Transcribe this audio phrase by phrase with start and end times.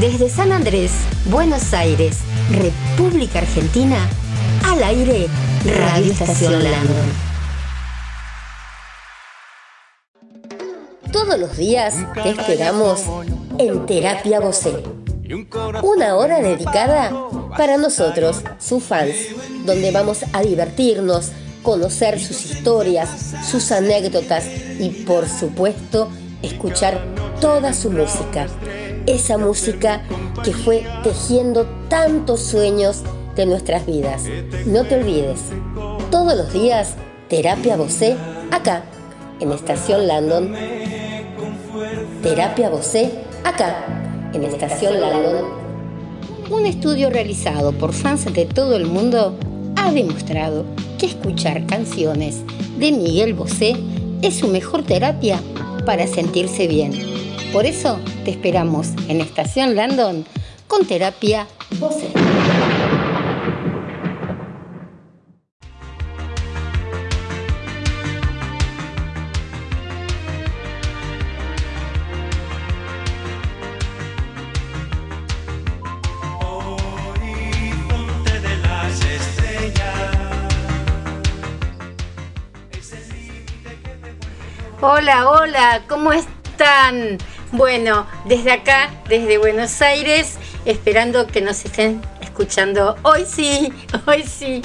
[0.00, 0.92] Desde San Andrés,
[1.30, 2.18] Buenos Aires,
[2.50, 3.96] República Argentina,
[4.62, 5.26] al aire,
[5.64, 6.62] Radio Estación.
[11.10, 13.04] Todos los días te esperamos
[13.56, 14.82] en Terapia Vocé.
[15.82, 17.10] Una hora dedicada
[17.56, 19.16] para nosotros, sus fans,
[19.64, 21.32] donde vamos a divertirnos,
[21.62, 23.08] conocer sus historias,
[23.50, 24.44] sus anécdotas
[24.78, 26.10] y por supuesto
[26.42, 27.02] escuchar
[27.40, 28.46] toda su música.
[29.06, 30.02] Esa música
[30.42, 33.02] que fue tejiendo tantos sueños
[33.36, 34.24] de nuestras vidas.
[34.66, 35.40] No te olvides,
[36.10, 36.94] todos los días,
[37.28, 38.16] Terapia Vocé,
[38.50, 38.84] acá,
[39.40, 40.54] en Estación Landon.
[42.22, 43.12] Terapia Vocé,
[43.44, 43.84] acá,
[44.32, 45.44] en Estación Landon.
[46.50, 49.36] Un estudio realizado por fans de todo el mundo
[49.76, 50.64] ha demostrado
[50.98, 52.42] que escuchar canciones
[52.78, 53.76] de Miguel Bosé
[54.22, 55.40] es su mejor terapia
[55.84, 57.15] para sentirse bien.
[57.52, 60.26] Por eso te esperamos en Estación Landon
[60.66, 61.46] con terapia
[61.78, 62.10] Bosé.
[84.88, 87.18] Hola, hola, ¿cómo están?
[87.56, 90.34] Bueno, desde acá, desde Buenos Aires,
[90.66, 92.98] esperando que nos estén escuchando.
[93.00, 93.72] Hoy sí,
[94.06, 94.60] hoy sí.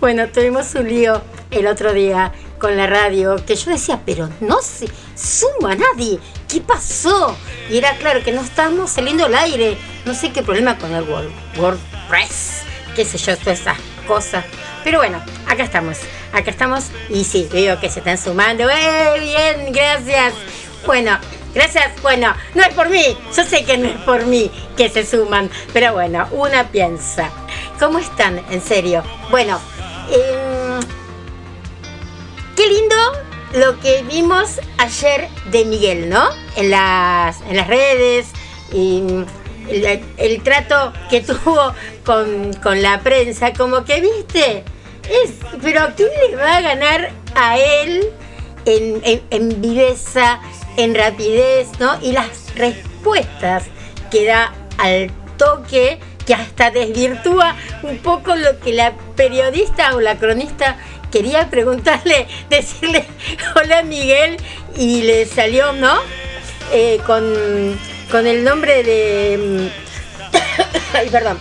[0.00, 4.62] Bueno, tuvimos un lío el otro día con la radio, que yo decía, pero no
[4.62, 6.18] se suma nadie.
[6.48, 7.36] ¿Qué pasó?
[7.68, 9.76] Y era claro que no estábamos saliendo al aire.
[10.06, 12.62] No sé qué problema con el WordPress,
[12.96, 13.76] qué sé yo, todas esas
[14.06, 14.42] cosas.
[14.84, 15.98] Pero bueno, acá estamos,
[16.32, 18.70] acá estamos y sí, veo que se están sumando.
[18.70, 19.70] ¡Eh, bien!
[19.70, 20.32] Gracias.
[20.86, 21.18] Bueno,
[21.54, 22.00] gracias.
[22.02, 25.50] Bueno, no es por mí, yo sé que no es por mí que se suman,
[25.72, 27.30] pero bueno, una piensa.
[27.78, 28.42] ¿Cómo están?
[28.50, 29.02] En serio.
[29.30, 29.60] Bueno,
[30.10, 30.80] em,
[32.56, 32.96] qué lindo
[33.54, 36.28] lo que vimos ayer de Miguel, ¿no?
[36.56, 38.26] En las, en las redes.
[38.72, 39.24] Y,
[39.68, 44.64] el, trato que tuvo con, con, la prensa, como que viste,
[45.08, 45.32] es,
[45.62, 48.10] pero ¿quién le va a ganar a él
[48.66, 50.40] en, en, viveza,
[50.76, 51.98] en rapidez, ¿no?
[52.00, 53.64] Y las respuestas
[54.10, 60.18] que da al toque, que hasta desvirtúa un poco lo que la periodista o la
[60.18, 60.76] cronista
[61.12, 63.04] quería preguntarle, decirle,
[63.56, 64.36] hola Miguel,
[64.76, 65.94] y le salió, ¿no?
[66.72, 67.78] Eh, con,
[68.10, 69.70] con el nombre de...
[70.92, 71.38] Ay, perdón.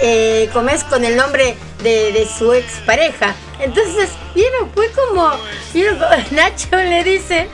[0.00, 3.34] Eh, es con el nombre de, su expareja.
[3.60, 4.70] Entonces, ¿vieron?
[4.72, 5.32] Fue como.
[6.30, 7.48] Nacho le dice.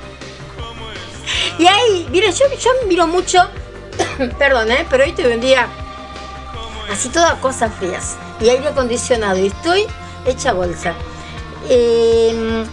[1.58, 3.38] Y ahí, mira, yo, yo miro mucho,
[4.38, 4.86] perdón, ¿eh?
[4.90, 5.68] pero hoy tuve un día
[6.90, 9.86] así todas cosas frías y aire acondicionado y estoy
[10.26, 10.94] hecha bolsa.
[11.68, 12.64] Em,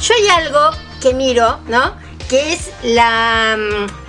[0.00, 0.70] yo hay algo
[1.00, 1.94] que miro, ¿no?
[2.28, 4.08] Que es la mm,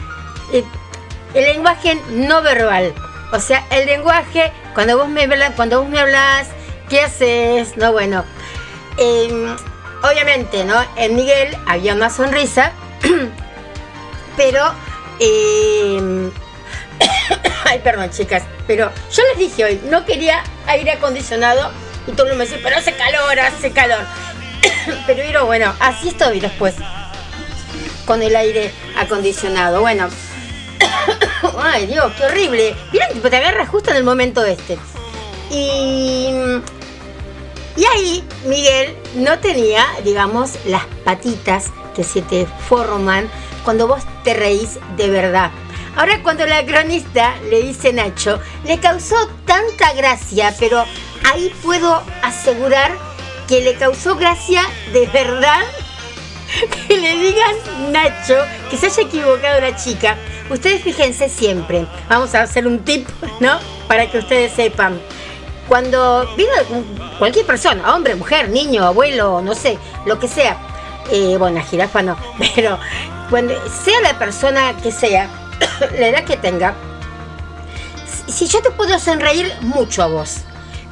[1.33, 2.93] el lenguaje no verbal.
[3.31, 6.47] O sea, el lenguaje, cuando vos me, cuando vos me hablas,
[6.89, 7.77] ¿qué haces?
[7.77, 8.23] No, bueno.
[8.97, 9.55] Em,
[10.03, 10.75] obviamente, ¿no?
[10.95, 12.71] En Miguel había una sonrisa,
[14.39, 14.73] pero...
[15.19, 16.31] Em,
[17.65, 21.71] ay, perdón, chicas, pero yo les dije hoy, no quería aire acondicionado
[22.07, 24.05] y todo el mundo me dice, pero hace calor, hace calor.
[25.07, 26.75] pero bueno, así estoy después
[28.05, 29.81] con el aire acondicionado.
[29.81, 30.07] Bueno,
[31.61, 32.75] Ay, Dios, qué horrible.
[32.93, 34.77] Mira, te agarras justo en el momento este.
[35.51, 36.29] Y,
[37.75, 43.29] y ahí Miguel no tenía, digamos, las patitas que se te forman
[43.63, 45.51] cuando vos te reís de verdad.
[45.95, 50.85] Ahora cuando la cronista le dice Nacho, le causó tanta gracia, pero
[51.25, 52.91] ahí puedo asegurar
[53.47, 54.61] que le causó gracia
[54.93, 55.59] de verdad
[56.87, 58.37] que le digan Nacho
[58.69, 60.15] que se haya equivocado la chica.
[60.49, 63.07] Ustedes fíjense siempre, vamos a hacer un tip,
[63.39, 63.59] ¿no?
[63.87, 64.99] Para que ustedes sepan.
[65.67, 66.53] Cuando viene
[67.19, 69.77] cualquier persona, hombre, mujer, niño, abuelo, no sé,
[70.07, 70.57] lo que sea,
[71.11, 72.17] eh, bueno, jirafa no,
[72.55, 72.79] pero
[73.29, 75.29] cuando sea la persona que sea,
[75.99, 76.75] la edad que tenga,
[78.27, 80.41] si yo te puedo sonreír mucho a vos,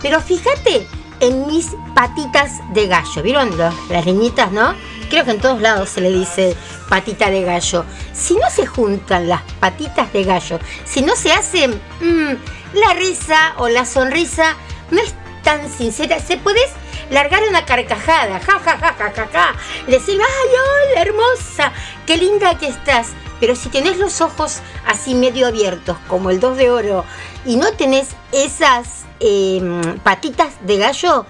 [0.01, 0.87] pero fíjate
[1.19, 3.57] en mis patitas de gallo, ¿vieron
[3.89, 4.75] las niñitas, no?
[5.07, 6.55] creo que en todos lados se le dice
[6.89, 7.85] patita de gallo.
[8.13, 12.33] Si no se juntan las patitas de gallo, si no se hace mm,
[12.73, 14.55] la risa o la sonrisa,
[14.91, 15.13] no es
[15.43, 16.19] tan sincera.
[16.19, 16.71] Se puedes
[17.09, 19.55] largar una carcajada, ja, ja, ja, ja, ja, ja.
[19.87, 21.71] Decir, ay, hola, hermosa,
[22.05, 23.09] qué linda que estás.
[23.39, 27.05] Pero si tenés los ojos así medio abiertos, como el 2 de oro,
[27.45, 31.25] y no tenés esas em, patitas de gallo,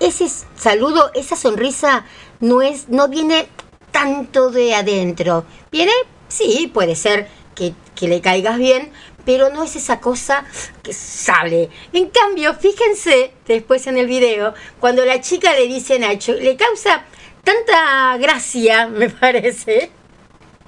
[0.00, 2.04] ese saludo, esa sonrisa
[2.40, 3.48] no es, no viene
[3.90, 5.44] tanto de adentro.
[5.70, 5.92] ¿Viene?
[6.28, 8.92] Sí, puede ser que, que le caigas bien,
[9.24, 10.44] pero no es esa cosa
[10.82, 11.70] que sale.
[11.92, 16.56] En cambio, fíjense después en el video, cuando la chica le dice a Nacho, le
[16.56, 17.04] causa
[17.44, 19.90] tanta gracia, me parece,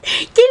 [0.03, 0.43] que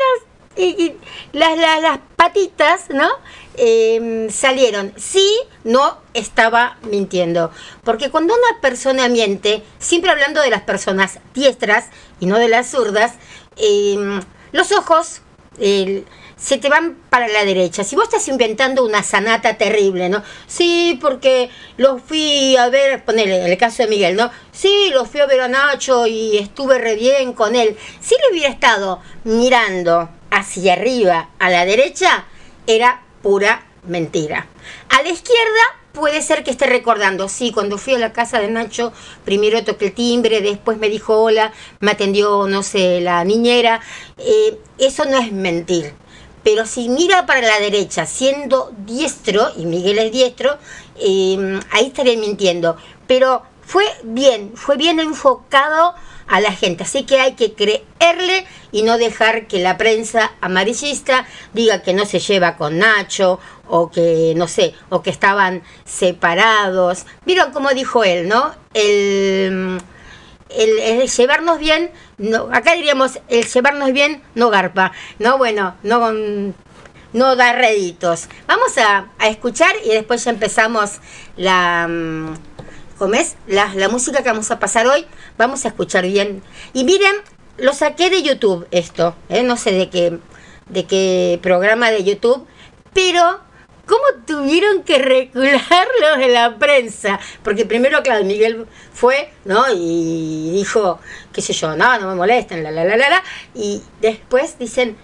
[1.33, 3.09] las, las, las, patitas, ¿no?
[3.57, 4.93] Em, salieron.
[4.95, 5.27] Sí,
[5.63, 7.51] no estaba mintiendo.
[7.83, 11.89] Porque cuando una persona miente, siempre hablando de las personas diestras
[12.19, 13.13] y no de las zurdas,
[13.57, 14.21] em,
[14.51, 15.21] los ojos
[16.41, 17.83] se te van para la derecha.
[17.83, 20.23] Si vos estás inventando una sanata terrible, ¿no?
[20.47, 24.31] Sí, porque lo fui a ver, ponele, el caso de Miguel, ¿no?
[24.51, 27.77] Sí, lo fui a ver a Nacho y estuve re bien con él.
[27.99, 32.25] Si le hubiera estado mirando hacia arriba, a la derecha,
[32.65, 34.47] era pura mentira.
[34.89, 35.61] A la izquierda
[35.91, 38.93] puede ser que esté recordando, sí, cuando fui a la casa de Nacho,
[39.25, 41.51] primero toqué el timbre, después me dijo hola,
[41.81, 43.81] me atendió, no sé, la niñera.
[44.17, 46.00] Eh, eso no es mentir.
[46.43, 50.57] Pero si mira para la derecha siendo diestro, y Miguel es diestro,
[50.97, 52.77] eh, ahí estaría mintiendo.
[53.07, 55.95] Pero fue bien, fue bien enfocado
[56.27, 56.83] a la gente.
[56.83, 62.05] Así que hay que creerle y no dejar que la prensa amarillista diga que no
[62.05, 67.05] se lleva con Nacho o que, no sé, o que estaban separados.
[67.25, 68.53] Vieron como dijo él, ¿no?
[68.73, 69.81] El,
[71.17, 71.91] llevarnos bien,
[72.21, 75.37] no, acá diríamos, el llevarnos bien no garpa, ¿no?
[75.37, 76.11] Bueno, no
[77.13, 78.29] no da réditos.
[78.47, 80.99] Vamos a, escuchar y después ya empezamos
[81.35, 82.35] la, mm,
[82.97, 83.35] ¿Comes?
[83.47, 85.05] La, la música que vamos a pasar hoy,
[85.37, 86.43] vamos a escuchar bien.
[86.73, 87.15] Y miren,
[87.57, 89.43] lo saqué de YouTube esto, ¿eh?
[89.43, 90.19] no sé de qué,
[90.69, 92.45] de qué programa de YouTube,
[92.93, 93.39] pero
[93.91, 97.19] ¿cómo tuvieron que recularlo en la prensa?
[97.43, 99.65] Porque primero, claro, Miguel fue, ¿no?
[99.69, 101.01] Y dijo,
[101.33, 103.23] qué sé yo, no, no me molesten, la, la, la, la, la.
[103.53, 104.95] Y después dicen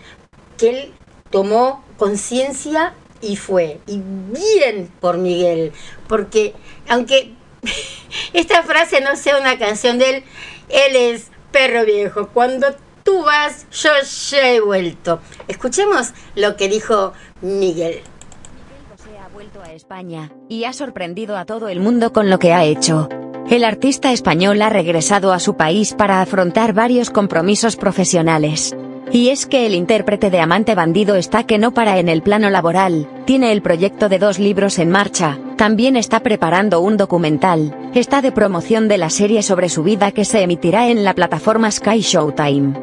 [0.58, 0.94] que él
[1.32, 3.82] tomó conciencia y fue.
[3.88, 5.74] Y bien por Miguel,
[6.08, 6.54] porque
[6.88, 7.34] aunque
[8.34, 10.24] esta frase no sea una canción de él,
[10.70, 12.30] él es perro viejo.
[12.30, 12.68] Cuando
[13.04, 13.90] tú vas, yo
[14.30, 15.20] ya he vuelto.
[15.50, 17.12] Escuchemos lo que dijo
[17.42, 18.02] Miguel.
[19.64, 23.10] A España y ha sorprendido a todo el mundo con lo que ha hecho.
[23.50, 28.76] El artista español ha regresado a su país para afrontar varios compromisos profesionales.
[29.12, 32.50] Y es que el intérprete de Amante Bandido está que no para en el plano
[32.50, 38.22] laboral, tiene el proyecto de dos libros en marcha, también está preparando un documental, está
[38.22, 42.02] de promoción de la serie sobre su vida que se emitirá en la plataforma Sky
[42.02, 42.74] Showtime.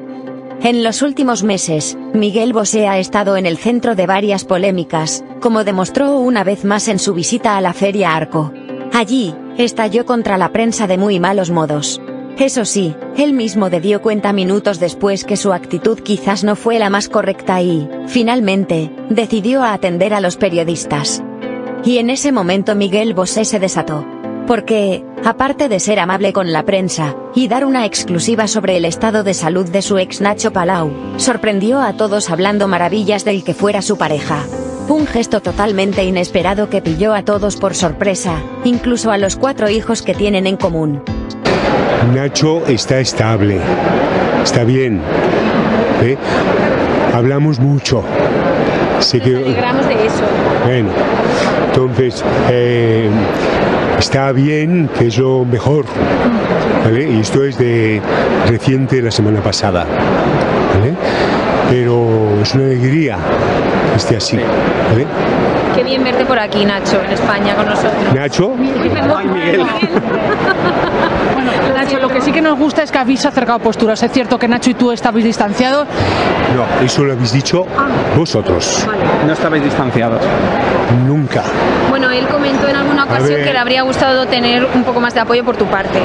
[0.62, 5.64] En los últimos meses, Miguel Bosé ha estado en el centro de varias polémicas, como
[5.64, 8.52] demostró una vez más en su visita a la Feria Arco.
[8.92, 12.00] Allí, estalló contra la prensa de muy malos modos.
[12.38, 16.78] Eso sí, él mismo de dio cuenta minutos después que su actitud quizás no fue
[16.78, 21.20] la más correcta y, finalmente, decidió atender a los periodistas.
[21.84, 24.13] Y en ese momento Miguel Bosé se desató.
[24.46, 29.24] Porque, aparte de ser amable con la prensa, y dar una exclusiva sobre el estado
[29.24, 33.80] de salud de su ex Nacho Palau, sorprendió a todos hablando maravillas del que fuera
[33.80, 34.44] su pareja.
[34.88, 40.02] Un gesto totalmente inesperado que pilló a todos por sorpresa, incluso a los cuatro hijos
[40.02, 41.02] que tienen en común.
[42.14, 43.60] Nacho está estable,
[44.42, 45.00] está bien.
[46.02, 46.18] ¿eh?
[47.14, 48.04] Hablamos mucho.
[49.10, 49.36] Que...
[49.36, 50.22] alegramos de eso.
[50.64, 50.88] Bueno,
[51.66, 53.08] entonces eh,
[53.98, 55.84] está bien, que es lo mejor.
[56.84, 57.10] ¿vale?
[57.10, 58.00] Y esto es de
[58.48, 59.86] reciente, la semana pasada.
[60.78, 60.94] ¿vale?
[61.70, 63.16] Pero es una alegría
[63.90, 64.36] que esté así.
[64.36, 65.06] ¿vale?
[65.74, 68.14] Qué bien verte por aquí, Nacho, en España con nosotros.
[68.14, 68.52] ¿Nacho?
[69.16, 69.66] Ay, Miguel.
[71.34, 74.02] bueno, Nacho, lo que sí que nos gusta es que habéis acercado posturas.
[74.02, 75.88] ¿Es cierto que Nacho y tú estabais distanciados?
[76.54, 77.88] No, eso lo habéis dicho ah.
[78.16, 78.84] vosotros.
[78.86, 79.02] Vale.
[79.26, 80.20] No estabais distanciados.
[81.06, 81.42] Nunca.
[81.90, 85.20] Bueno, él comentó en alguna ocasión que le habría gustado tener un poco más de
[85.20, 86.00] apoyo por tu parte.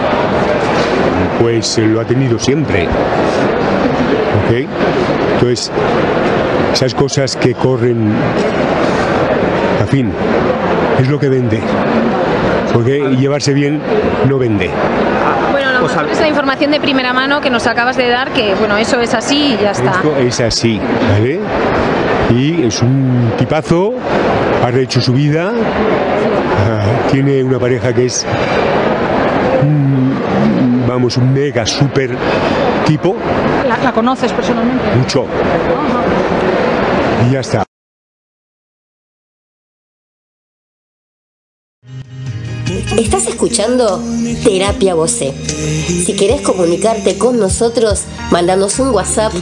[1.39, 2.87] Pues lo ha tenido siempre.
[4.45, 4.67] ¿Ok?
[5.33, 5.71] Entonces,
[6.73, 8.13] esas cosas que corren
[9.85, 10.11] fin,
[10.99, 11.59] es lo que vende.
[12.73, 13.81] Porque llevarse bien
[14.27, 14.69] no vende.
[15.51, 18.77] Bueno, mejor es la información de primera mano que nos acabas de dar, que bueno,
[18.77, 19.91] eso es así y ya está.
[19.91, 20.79] Esto es así,
[21.11, 21.39] ¿vale?
[22.29, 23.93] Y es un tipazo,
[24.63, 28.25] ha hecho su vida, ah, tiene una pareja que es
[30.89, 32.15] vamos, un mega super
[32.85, 33.15] tipo.
[33.67, 34.83] ¿La, la conoces personalmente?
[34.95, 35.25] Mucho.
[37.27, 37.68] Y ya está.
[42.97, 44.01] Estás escuchando
[44.43, 45.33] Terapia Voce.
[46.05, 49.33] Si querés comunicarte con nosotros, mandanos un WhatsApp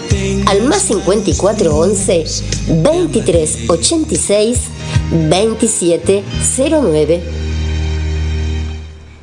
[0.48, 2.25] al más 5411
[2.84, 4.60] 2386
[5.29, 7.24] 2709.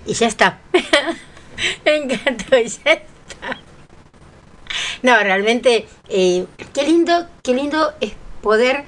[0.07, 0.61] Y ya está.
[1.85, 3.59] Me encantó, ya está.
[5.03, 8.85] No, realmente, eh, qué lindo, qué lindo es poder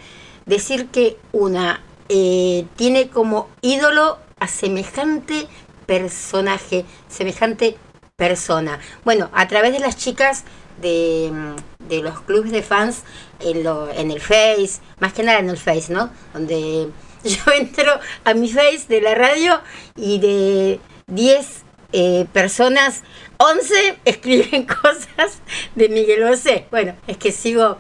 [0.47, 5.49] decir que una eh, tiene como ídolo a semejante
[5.87, 7.77] personaje, semejante
[8.17, 8.79] persona.
[9.05, 10.45] Bueno, a través de las chicas
[10.81, 13.03] de, mm, de los clubes de fans
[13.41, 16.11] en, el Face, más que nada en el Face, ¿no?
[16.35, 16.91] Donde
[17.25, 19.61] yo entro a mi Face de la radio
[19.97, 23.03] y de 10 eh, personas,
[23.39, 25.41] 11 escriben cosas
[25.75, 26.67] de Miguel Bosé.
[26.71, 27.79] Bueno, es que sigo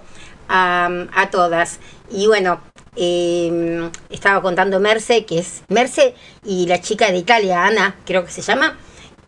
[0.48, 1.80] a, a todas.
[2.10, 2.62] Y bueno,
[2.96, 8.30] eh, estaba contando Merce, que es Merce y la chica de Italia, Ana, creo que
[8.30, 8.78] se llama,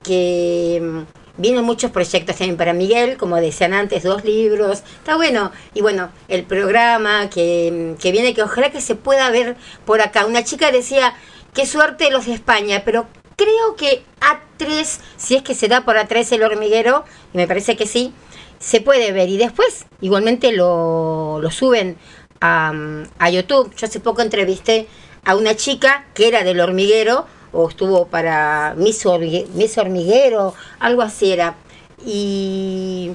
[0.02, 5.52] que mm, vienen muchos proyectos también para Miguel, como decían antes, dos libros, está bueno.
[5.74, 10.26] Y bueno, el programa que, que viene, que ojalá que se pueda ver por acá.
[10.26, 11.14] Una chica decía,
[11.54, 13.06] qué suerte los de España, pero
[13.36, 17.76] creo que A3, si es que se da por A3 el hormiguero, y me parece
[17.76, 18.12] que sí,
[18.58, 19.28] se puede ver.
[19.28, 21.96] Y después, igualmente lo, lo suben
[22.40, 23.74] a, YouTube.
[23.76, 24.86] Yo hace poco entrevisté
[25.24, 31.54] a una chica que era del hormiguero, o estuvo para Miss Hormiguero, algo así era.
[32.04, 33.12] Y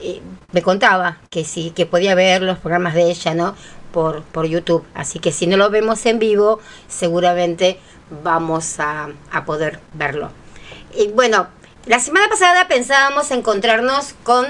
[0.00, 0.20] eh,
[0.52, 3.54] me contaba que sí, que podía ver los programas de ella, ¿no?
[3.92, 4.84] Por, por YouTube.
[4.94, 7.78] Así que si no lo vemos en vivo, seguramente
[8.22, 10.30] vamos a, a poder verlo.
[10.94, 11.48] Y bueno,
[11.86, 14.46] la semana pasada pensábamos encontrarnos con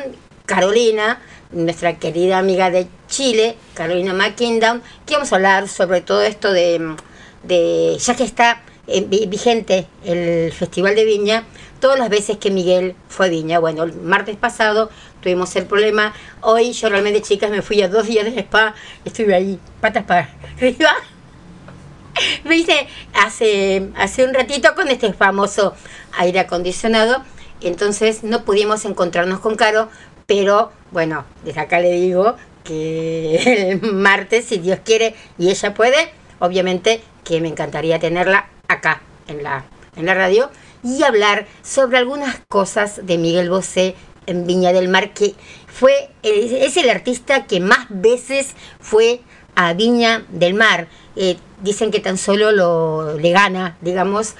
[0.47, 1.21] Carolina,
[1.53, 6.97] nuestra querida amiga de Chile, Carolina McKindown, que vamos a hablar sobre todo esto de,
[7.43, 11.45] de ya que está eh, vi- vigente el Festival de Viña,
[11.81, 13.59] todas las veces que Miguel fue a Viña.
[13.59, 16.15] Bueno, el martes pasado tuvimos el problema.
[16.41, 18.75] Hoy yo realmente, chicas, me fui a dos días de spa,
[19.05, 20.91] estuve ahí, patas para arriba.
[22.45, 25.75] Me hice hace, hace un ratito con este famoso
[26.17, 27.23] aire acondicionado.
[27.61, 29.89] Entonces no pudimos encontrarnos con Caro,
[30.27, 33.37] pero bueno, desde acá le digo que
[33.83, 39.43] el martes, si Dios quiere y ella puede, obviamente que me encantaría tenerla acá en
[39.43, 39.65] la,
[39.97, 40.51] en la radio
[40.83, 43.95] y hablar sobre algunas cosas de Miguel Bosé
[44.27, 45.35] en Viña del Mar, que
[45.67, 49.21] fue es el artista que más veces fue
[49.55, 50.89] a Viña del Mar.
[51.17, 54.35] Eh, dicen que tan solo lo, le gana, digamos,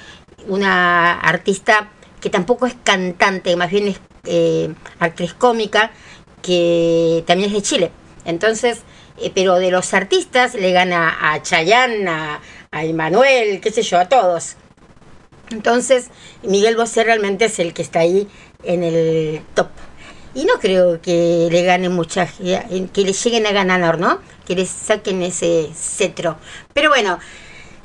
[0.47, 1.89] una artista
[2.21, 5.91] que tampoco es cantante, más bien es eh, actriz cómica,
[6.41, 7.91] que también es de Chile.
[8.25, 8.81] Entonces,
[9.19, 12.41] eh, pero de los artistas le gana a Chayanne, a,
[12.71, 14.55] a Emanuel, qué sé yo, a todos.
[15.51, 16.07] Entonces,
[16.43, 18.27] Miguel Bosé realmente es el que está ahí
[18.63, 19.69] en el top.
[20.33, 24.19] Y no creo que le gane mucha, que le lleguen a ganar, ¿no?
[24.45, 26.37] Que le saquen ese cetro.
[26.73, 27.17] Pero bueno,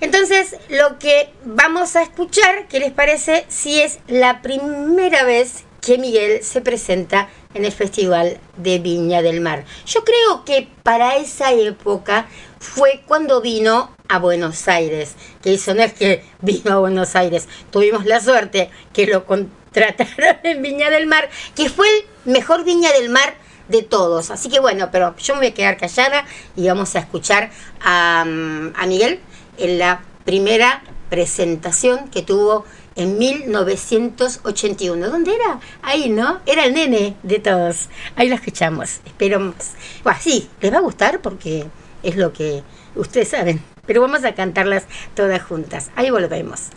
[0.00, 3.46] entonces lo que vamos a escuchar, ¿qué les parece?
[3.48, 9.40] Si es la primera vez que Miguel se presenta en el Festival de Viña del
[9.40, 9.64] Mar.
[9.86, 12.26] Yo creo que para esa época
[12.58, 17.48] fue cuando vino a Buenos Aires, que eso no es que vino a Buenos Aires,
[17.70, 22.92] tuvimos la suerte que lo contrataron en Viña del Mar, que fue el mejor Viña
[22.92, 23.34] del Mar
[23.68, 24.30] de todos.
[24.30, 26.24] Así que bueno, pero yo me voy a quedar callada
[26.56, 29.20] y vamos a escuchar a, mm, a Miguel
[29.58, 32.64] en la primera presentación que tuvo
[32.96, 35.08] en 1981.
[35.08, 35.60] ¿Dónde era?
[35.82, 36.40] Ahí, ¿no?
[36.46, 37.88] Era el nene de todos.
[38.16, 39.00] Ahí lo escuchamos.
[39.04, 39.54] Esperamos.
[40.02, 41.66] Bueno, sí, les va a gustar porque
[42.02, 42.62] es lo que
[42.94, 43.62] ustedes saben.
[43.86, 44.84] Pero vamos a cantarlas
[45.14, 45.90] todas juntas.
[45.96, 46.68] Ahí volvemos.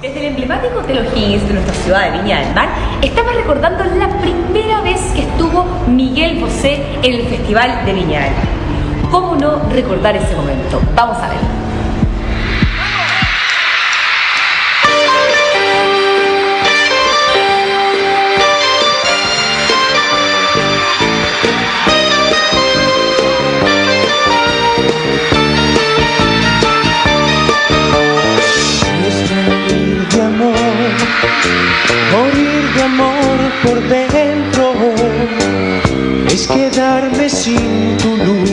[0.00, 2.68] Desde el emblemático Hotel O'Higgins de nuestra ciudad de Viña del Mar,
[3.02, 8.32] estamos recordando la primera vez que estuvo Miguel Bosé en el Festival de Viña del
[8.32, 9.10] Mar.
[9.10, 10.80] ¿Cómo no recordar ese momento?
[10.94, 11.59] Vamos a ver.
[32.12, 34.74] Morir de amor por dentro,
[36.32, 38.50] es quedarme sin tu luz,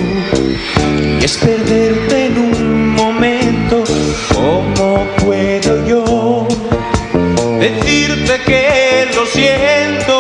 [1.24, 3.84] es perderte en un momento,
[4.34, 6.48] ¿cómo puedo yo
[7.60, 10.17] decirte que lo siento?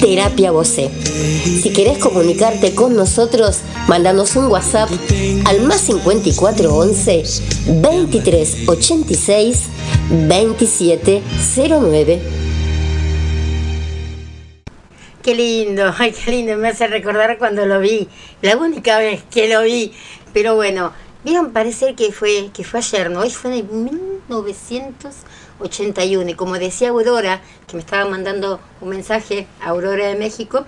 [0.00, 0.90] Terapia Voce.
[1.62, 4.90] Si querés comunicarte con nosotros, mandanos un WhatsApp
[5.44, 7.22] al más 5411
[7.80, 9.58] 2386
[10.28, 12.22] 2709.
[15.22, 18.08] Qué lindo, ay, qué lindo, me hace recordar cuando lo vi,
[18.42, 19.92] la única vez que lo vi.
[20.32, 20.92] Pero bueno,
[21.24, 23.20] vieron parecer que fue, que fue ayer, ¿no?
[23.20, 23.68] Hoy fue en
[25.64, 26.30] 1981.
[26.30, 30.64] Y como decía Aurora, que me estaba mandando un mensaje a Aurora de México,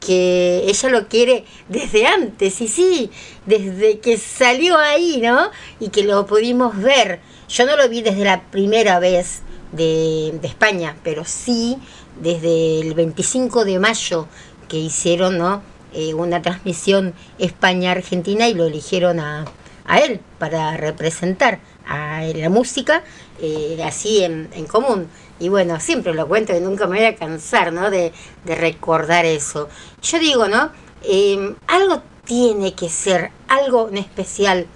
[0.00, 3.10] que ella lo quiere desde antes, y sí,
[3.46, 5.50] desde que salió ahí, ¿no?
[5.78, 7.20] Y que lo pudimos ver.
[7.48, 11.78] Yo no lo vi desde la primera vez de, de España, pero sí
[12.20, 14.26] desde el 25 de mayo
[14.68, 15.62] que hicieron, ¿no?
[15.92, 19.44] Eh, una transmisión España-Argentina y lo eligieron a,
[19.84, 23.02] a él para representar a la música
[23.40, 25.08] eh, así en, común.
[25.38, 27.90] Y bueno, siempre lo cuento y nunca me voy a cansar ¿no?
[27.90, 28.12] de,
[28.44, 29.68] recordar eso.
[30.02, 30.70] Yo digo, ¿no?
[31.02, 34.66] Eh, algo tiene que ser, algo en especial.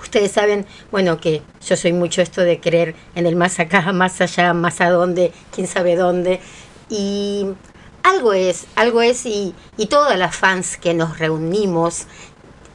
[0.00, 4.20] Ustedes saben, bueno, que yo soy mucho esto de creer en el más acá, más
[4.20, 6.40] allá, más a dónde, quién sabe dónde.
[6.88, 7.46] Y
[8.02, 12.06] algo es, algo es, y, y todas las fans que nos reunimos,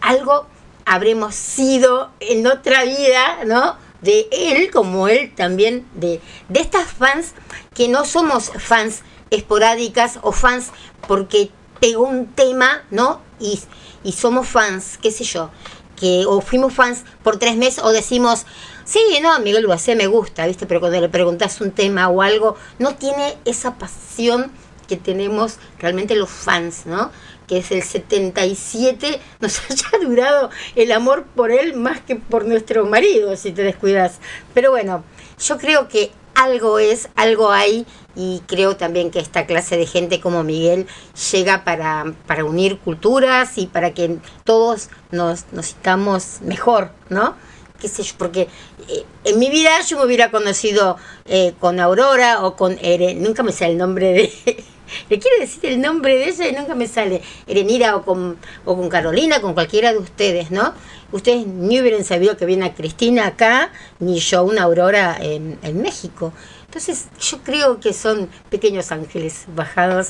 [0.02, 0.48] algo
[0.86, 3.85] habremos sido en otra vida, ¿no?
[4.06, 7.34] De él, como él también, de, de estas fans
[7.74, 10.70] que no somos fans esporádicas o fans
[11.08, 13.22] porque pegó un tema, ¿no?
[13.40, 13.60] Y,
[14.04, 15.50] y somos fans, qué sé yo,
[15.96, 18.46] que o fuimos fans por tres meses o decimos,
[18.86, 20.66] sí, no, Miguel Bosé me gusta, ¿viste?
[20.66, 24.52] Pero cuando le preguntas un tema o algo, no tiene esa pasión
[24.88, 27.12] que tenemos realmente los fans, ¿no?
[27.48, 32.86] Que es el 77, nos haya durado el amor por él más que por nuestro
[32.86, 34.20] marido, si te descuidas.
[34.54, 35.04] Pero bueno,
[35.40, 40.20] yo creo que algo es, algo hay, y creo también que esta clase de gente
[40.22, 40.88] como Miguel
[41.32, 47.36] llega para, para unir culturas y para que todos nos, nos sintamos mejor, ¿no?
[47.80, 48.48] qué sé yo, porque
[48.88, 53.44] eh, en mi vida yo me hubiera conocido eh, con Aurora o con Eren, nunca
[53.44, 54.64] me sale el nombre de...
[55.10, 57.22] Le quiero decir el nombre de ella y nunca me sale.
[57.48, 60.74] Erenira o con, o con Carolina, con cualquiera de ustedes, ¿no?
[61.12, 66.34] Ustedes ni hubieran sabido que viene a Cristina acá, ni yo una Aurora en, México.
[66.66, 70.10] Entonces yo creo que son pequeños ángeles bajados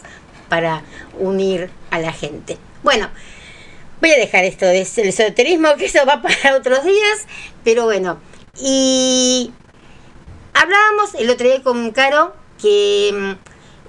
[0.49, 0.83] para
[1.19, 2.57] unir a la gente.
[2.81, 3.09] Bueno,
[4.01, 7.27] voy a dejar esto del esoterismo, que eso va para otros días,
[7.63, 8.19] pero bueno.
[8.59, 9.51] Y
[10.53, 13.35] hablábamos el otro día con Caro que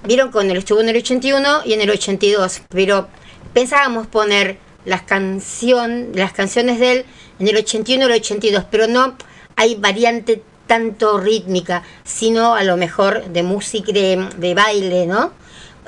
[0.07, 3.07] vieron con el estuvo en el 81 y en el 82, pero
[3.53, 7.05] pensábamos poner las canción, las canciones de él
[7.39, 9.15] en el 81 y el 82, pero no
[9.55, 15.31] hay variante tanto rítmica, sino a lo mejor de música, de, baile, ¿no?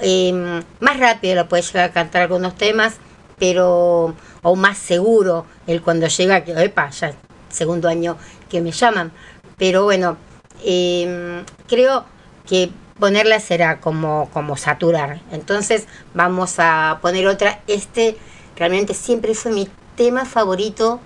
[0.01, 2.97] Eh, más rápido lo puede llegar a cantar algunos temas,
[3.37, 7.13] pero o más seguro el cuando llega que epa ya
[7.49, 8.17] segundo año
[8.49, 9.11] que me llaman
[9.57, 10.17] pero bueno
[10.63, 12.05] eh, creo
[12.47, 15.21] que ponerla será como como saturar.
[15.31, 17.61] Entonces vamos a poner otra.
[17.67, 18.17] Este
[18.55, 20.99] realmente siempre fue mi tema favorito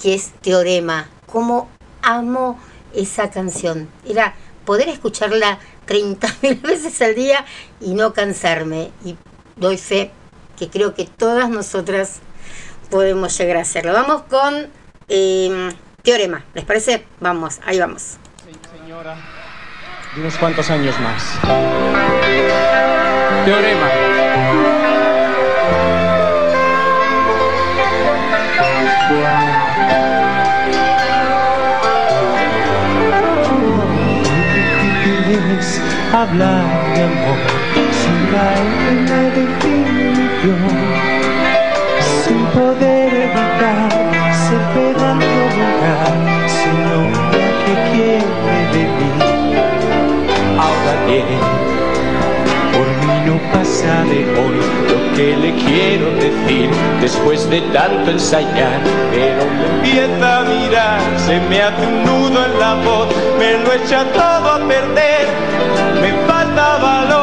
[0.00, 1.08] que es teorema.
[1.26, 1.68] Como
[2.02, 2.58] amo
[2.94, 3.88] esa canción.
[4.06, 7.44] Era poder escucharla 30.000 veces al día
[7.80, 8.90] y no cansarme.
[9.04, 9.16] Y
[9.56, 10.10] doy fe
[10.58, 12.20] que creo que todas nosotras
[12.90, 13.92] podemos llegar a hacerlo.
[13.92, 14.68] Vamos con
[15.08, 15.70] eh,
[16.02, 17.04] Teorema, ¿les parece?
[17.20, 18.16] Vamos, ahí vamos.
[18.44, 19.16] Sí, señora,
[20.14, 21.38] de unos cuantos años más.
[23.44, 23.90] Teorema.
[36.12, 37.38] Hablar de amor
[37.92, 40.60] sin caer en la definición
[42.24, 42.99] sin poder
[51.18, 54.56] por mí no pasa de hoy
[54.88, 56.70] lo que le quiero decir.
[57.00, 62.58] Después de tanto ensayar, pero me empieza a mirar, se me hace un nudo en
[62.60, 65.26] la voz, me lo echa todo a perder,
[66.00, 67.19] me falta valor,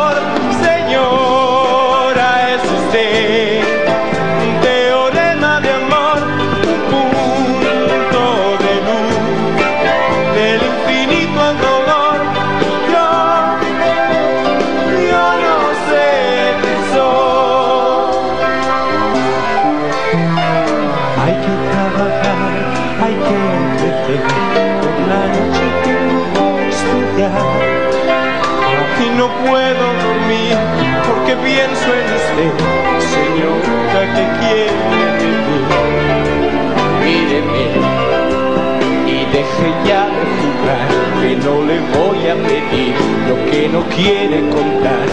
[39.58, 40.08] deje ya
[40.42, 40.88] jugar,
[41.22, 42.96] que no le voy a pedir
[43.28, 45.06] lo que no quiere contar.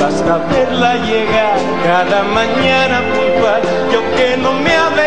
[0.00, 5.05] Basta verla llegar cada mañana puntual, yo que no me hable,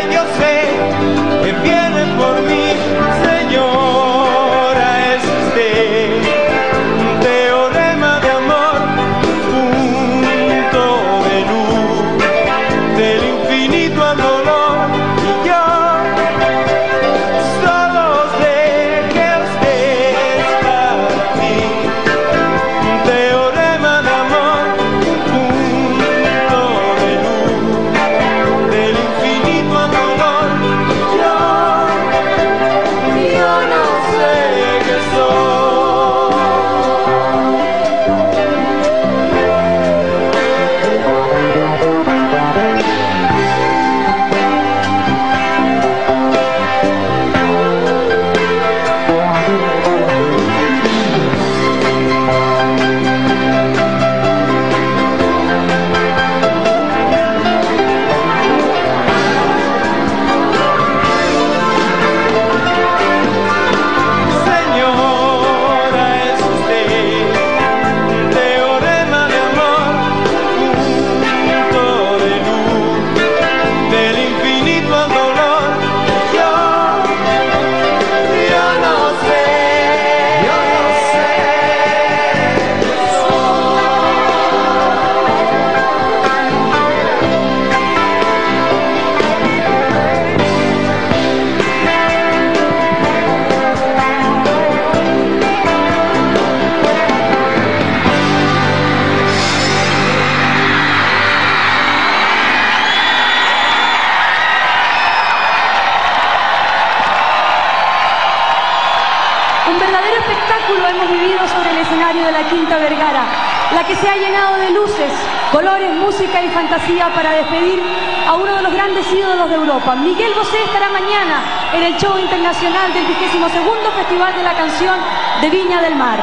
[117.40, 117.82] despedir
[118.28, 119.96] a uno de los grandes ídolos de Europa.
[119.96, 121.42] Miguel Bosé estará mañana
[121.74, 125.00] en el show internacional del 22 Festival de la Canción
[125.42, 126.20] de Viña del Mar.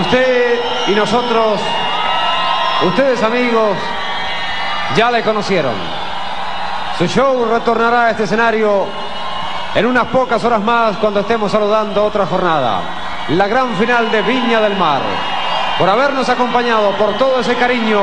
[0.00, 1.60] Usted y nosotros,
[2.86, 3.76] ustedes amigos,
[4.96, 5.74] ya le conocieron.
[6.96, 8.86] Su show retornará a este escenario
[9.74, 12.80] en unas pocas horas más cuando estemos saludando otra jornada.
[13.28, 15.02] La gran final de Viña del Mar.
[15.78, 18.00] Por habernos acompañado, por todo ese cariño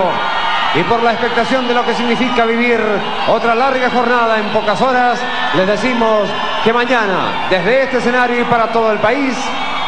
[0.76, 2.80] y por la expectación de lo que significa vivir
[3.28, 5.20] otra larga jornada en pocas horas,
[5.56, 6.30] les decimos
[6.64, 9.36] que mañana, desde este escenario y para todo el país,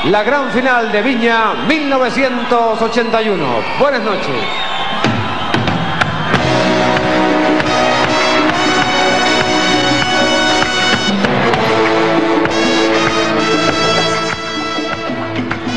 [0.06, 3.46] la gran final de Viña 1981.
[3.80, 4.36] Buenas noches.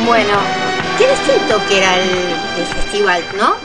[0.07, 0.39] Bueno,
[0.99, 2.09] qué distinto que era el,
[2.59, 3.64] el festival, ¿no?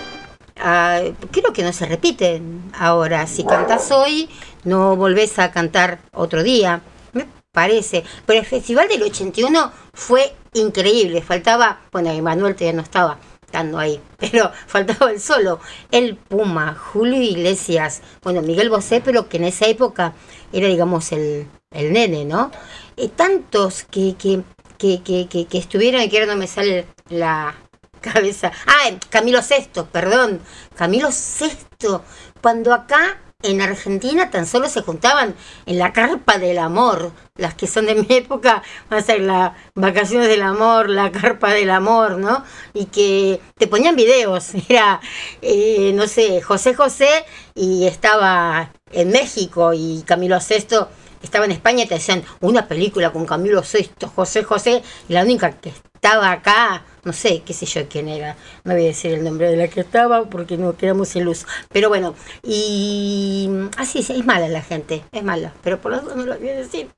[0.59, 2.41] Creo que no se repite
[2.73, 3.25] ahora.
[3.27, 4.29] Si cantas hoy,
[4.63, 6.81] no volvés a cantar otro día.
[7.13, 8.03] Me parece.
[8.25, 11.21] Pero el festival del 81 fue increíble.
[11.21, 13.17] Faltaba, bueno, Emanuel todavía no estaba
[13.49, 15.59] estando ahí, pero faltaba el solo.
[15.91, 20.13] El Puma, Julio Iglesias, bueno, Miguel Bosé, pero que en esa época
[20.53, 22.51] era, digamos, el, el nene, ¿no?
[22.97, 24.43] Eh, tantos que, que,
[24.77, 27.55] que, que, que estuvieron, y que ahora no me sale la
[27.99, 28.51] cabeza.
[28.65, 30.41] Ah, Camilo VI, perdón.
[30.75, 31.99] Camilo VI,
[32.41, 35.33] cuando acá en Argentina tan solo se juntaban
[35.65, 37.13] en la carpa del amor.
[37.37, 41.53] Las que son de mi época van a ser las vacaciones del amor, la carpa
[41.53, 42.43] del amor, ¿no?
[42.73, 44.51] Y que te ponían videos.
[44.69, 44.99] Era,
[45.41, 50.87] eh, no sé, José José y estaba en México y Camilo VI
[51.21, 55.23] estaba en España y te decían una película con Camilo VI, José José, y la
[55.23, 59.13] única que estaba acá, no sé, qué sé yo quién era, no voy a decir
[59.13, 61.45] el nombre de la que estaba porque no quedamos sin luz.
[61.71, 66.25] Pero bueno, y así es, es mala la gente, es mala, pero por menos no
[66.25, 66.89] lo voy a decir.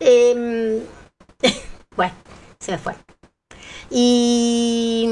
[0.00, 0.82] Eh,
[1.96, 2.14] bueno,
[2.60, 2.94] se me fue.
[3.90, 5.08] Y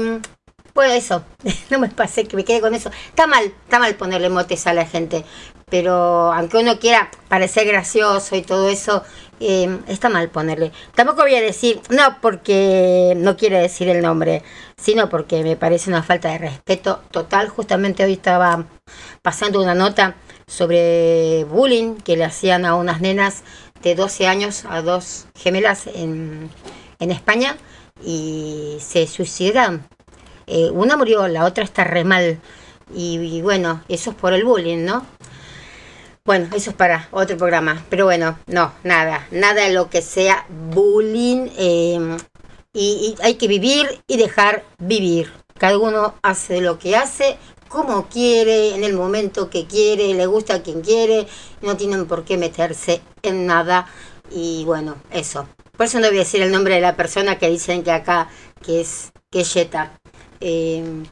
[0.73, 1.23] bueno, eso,
[1.69, 2.91] no me pasé que me quede con eso.
[3.07, 5.23] Está mal, está mal ponerle motes a la gente,
[5.69, 9.03] pero aunque uno quiera parecer gracioso y todo eso,
[9.39, 10.71] eh, está mal ponerle.
[10.95, 14.43] Tampoco voy a decir, no porque no quiere decir el nombre,
[14.77, 17.49] sino porque me parece una falta de respeto total.
[17.49, 18.65] Justamente hoy estaba
[19.21, 20.15] pasando una nota
[20.47, 23.43] sobre bullying que le hacían a unas nenas
[23.81, 26.49] de 12 años, a dos gemelas en,
[26.99, 27.57] en España,
[28.03, 29.87] y se suicidan.
[30.55, 32.39] Eh, una murió, la otra está re mal.
[32.93, 35.03] Y, bueno, eso es por el bullying, ¿no?
[36.25, 37.83] Bueno, eso es para otro programa.
[37.89, 39.27] Pero bueno, no, nada.
[39.31, 41.47] Nada de lo que sea bullying.
[41.57, 42.17] eh,
[42.71, 45.31] y, hay que vivir y dejar vivir.
[45.57, 47.37] Cada uno hace lo que hace,
[47.67, 51.27] como quiere, en el momento que quiere, le gusta a quien quiere.
[51.63, 53.87] No tienen por qué meterse en nada.
[54.29, 55.47] Y bueno, eso.
[55.75, 58.29] Por eso no voy a decir el nombre de la persona que dicen que acá,
[58.61, 59.43] que es, que.
[60.45, 61.03] Eh,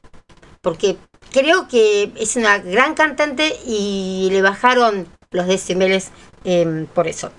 [0.61, 0.97] porque
[1.31, 6.11] creo que es una gran cantante y le bajaron los decibeles
[6.43, 7.31] eh, por eso.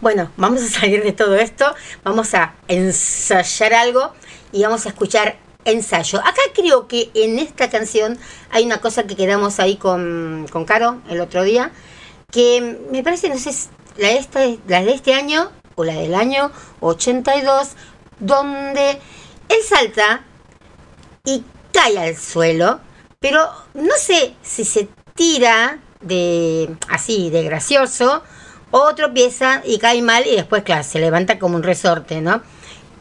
[0.00, 1.64] Bueno, vamos a salir de todo esto,
[2.02, 4.12] vamos a ensayar algo
[4.52, 6.18] y vamos a escuchar ensayo.
[6.18, 8.18] Acá creo que en esta canción
[8.50, 11.70] hay una cosa que quedamos ahí con, con Caro el otro día,
[12.32, 13.52] que me parece, no sé,
[13.96, 17.70] la de, este, la de este año o la del año 82,
[18.18, 18.98] donde
[19.48, 20.24] él salta
[21.24, 22.80] y cae al suelo,
[23.20, 28.22] pero no sé si se tira de así, de gracioso,
[28.70, 32.42] o tropieza y cae mal y después, claro, se levanta como un resorte, ¿no?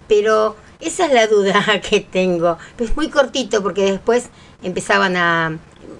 [0.08, 2.58] Pero esa es la duda que tengo.
[2.78, 4.30] Es muy cortito porque después
[4.62, 5.58] empezaban a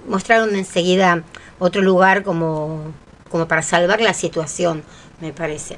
[0.08, 1.24] mostraron enseguida
[1.60, 2.94] otro lugar como,
[3.30, 4.84] como para salvar la situación,
[5.22, 5.78] me parece.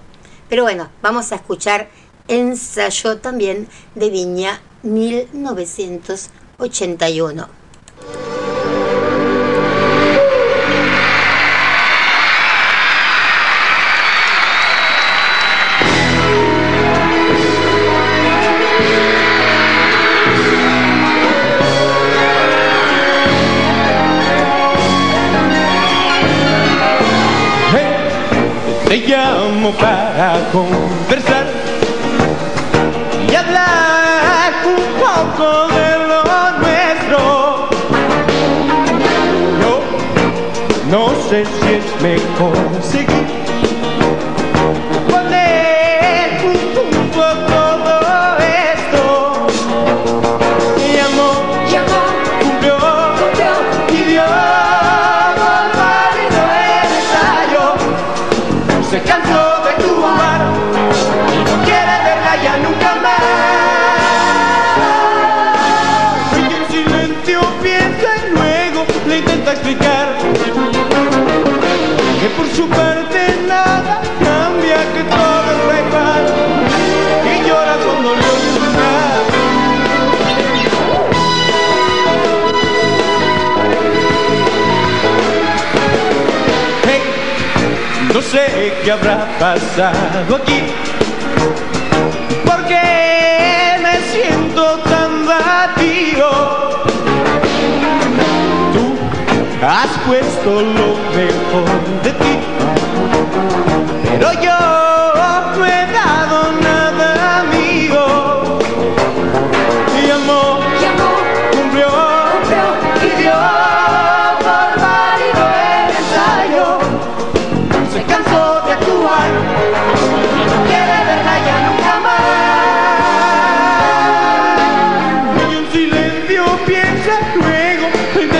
[0.49, 1.89] Pero bueno, vamos a escuchar
[2.27, 7.47] ensayo también de Viña 1981.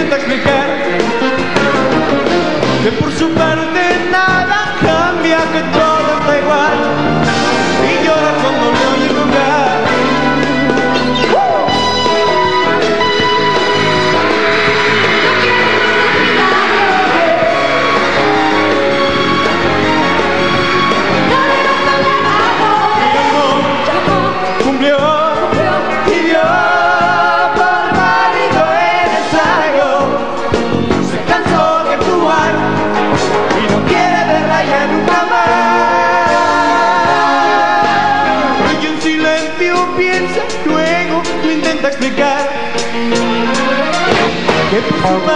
[0.05, 0.67] Intenta explicar
[2.83, 3.84] que por su parte
[45.05, 45.34] Que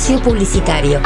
[0.00, 0.98] espacio publicitario.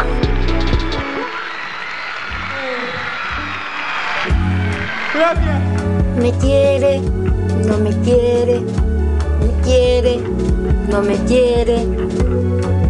[6.16, 7.00] Me quiere,
[7.66, 10.20] no me quiere, me quiere,
[10.88, 11.84] no me quiere.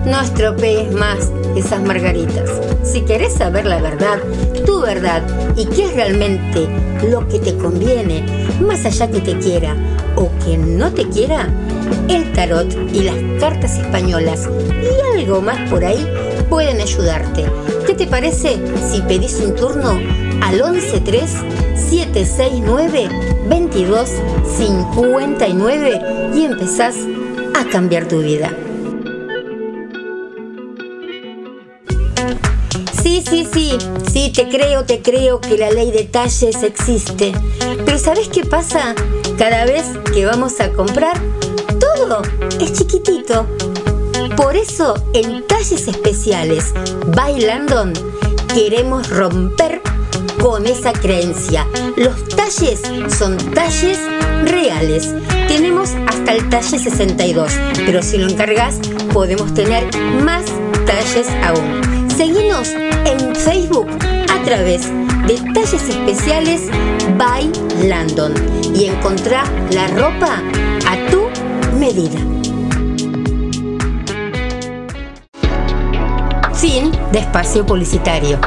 [0.05, 2.51] No estropees más esas margaritas.
[2.83, 4.19] Si querés saber la verdad,
[4.67, 5.23] tu verdad
[5.57, 6.69] y qué es realmente
[7.09, 8.25] lo que te conviene,
[8.61, 9.75] más allá que te quiera
[10.17, 11.49] o que no te quiera,
[12.09, 14.49] el tarot y las cartas españolas
[14.83, 16.05] y algo más por ahí
[16.49, 17.45] pueden ayudarte.
[17.87, 18.59] ¿Qué te parece
[18.91, 20.01] si pedís un turno
[20.43, 21.27] al 113
[21.77, 23.09] 769
[23.49, 26.01] 2259
[26.35, 26.97] y empezás
[27.55, 28.51] a cambiar tu vida?
[33.03, 33.77] Sí, sí, sí,
[34.13, 37.33] sí, te creo, te creo que la ley de talles existe.
[37.85, 38.95] Pero ¿sabes qué pasa?
[39.39, 39.85] Cada vez
[40.15, 41.21] que vamos a comprar,
[42.65, 43.47] es chiquitito.
[44.37, 46.73] Por eso en talles especiales
[47.15, 47.93] by Landon
[48.55, 49.83] queremos romper
[50.41, 51.67] con esa creencia.
[51.97, 52.81] Los talles
[53.17, 53.99] son talles
[54.45, 55.15] reales.
[55.49, 57.53] Tenemos hasta el talle 62,
[57.87, 58.79] pero si lo encargas
[59.13, 59.85] podemos tener
[60.23, 60.45] más
[60.87, 62.09] talles aún.
[62.17, 62.71] Seguinos
[63.05, 63.89] en Facebook
[64.33, 64.89] a través
[65.27, 66.63] de Talles Especiales
[67.19, 67.51] by
[68.75, 70.43] y encontrá la ropa
[70.87, 71.29] a tu
[71.79, 72.34] medida.
[76.67, 78.41] Fin de espacio publicitario.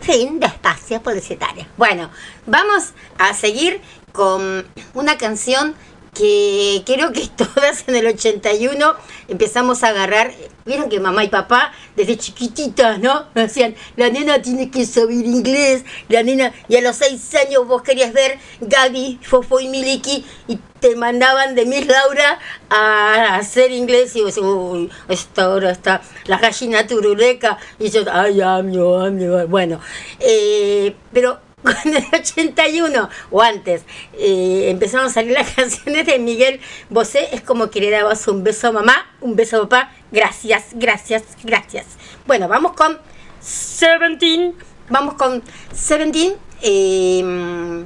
[0.00, 1.66] Fin de espacio publicitario.
[1.76, 2.08] Bueno,
[2.46, 5.74] vamos a seguir con una canción
[6.16, 8.94] que creo que todas en el 81
[9.28, 10.32] empezamos a agarrar,
[10.64, 13.26] vieron que mamá y papá desde chiquititas, ¿no?
[13.34, 17.82] Decían, la nena tiene que saber inglés, la nena, y a los seis años vos
[17.82, 22.38] querías ver Gaby, Fofo y Miliki y te mandaban de Miss Laura
[22.68, 28.40] a hacer inglés y vos uy, esta hora está la gallina turuleca y yo, ay,
[28.40, 29.80] amio, amio, bueno,
[30.20, 33.82] eh, pero con el 81 o antes
[34.18, 38.44] eh, empezaron a salir las canciones de Miguel Bosé, es como que le dabas un
[38.44, 41.86] beso a mamá, un beso a papá, gracias, gracias, gracias.
[42.26, 42.98] Bueno, vamos con
[43.40, 44.54] Seventeen,
[44.88, 45.42] vamos con
[45.72, 46.34] Seventeen.
[46.62, 47.22] Eh,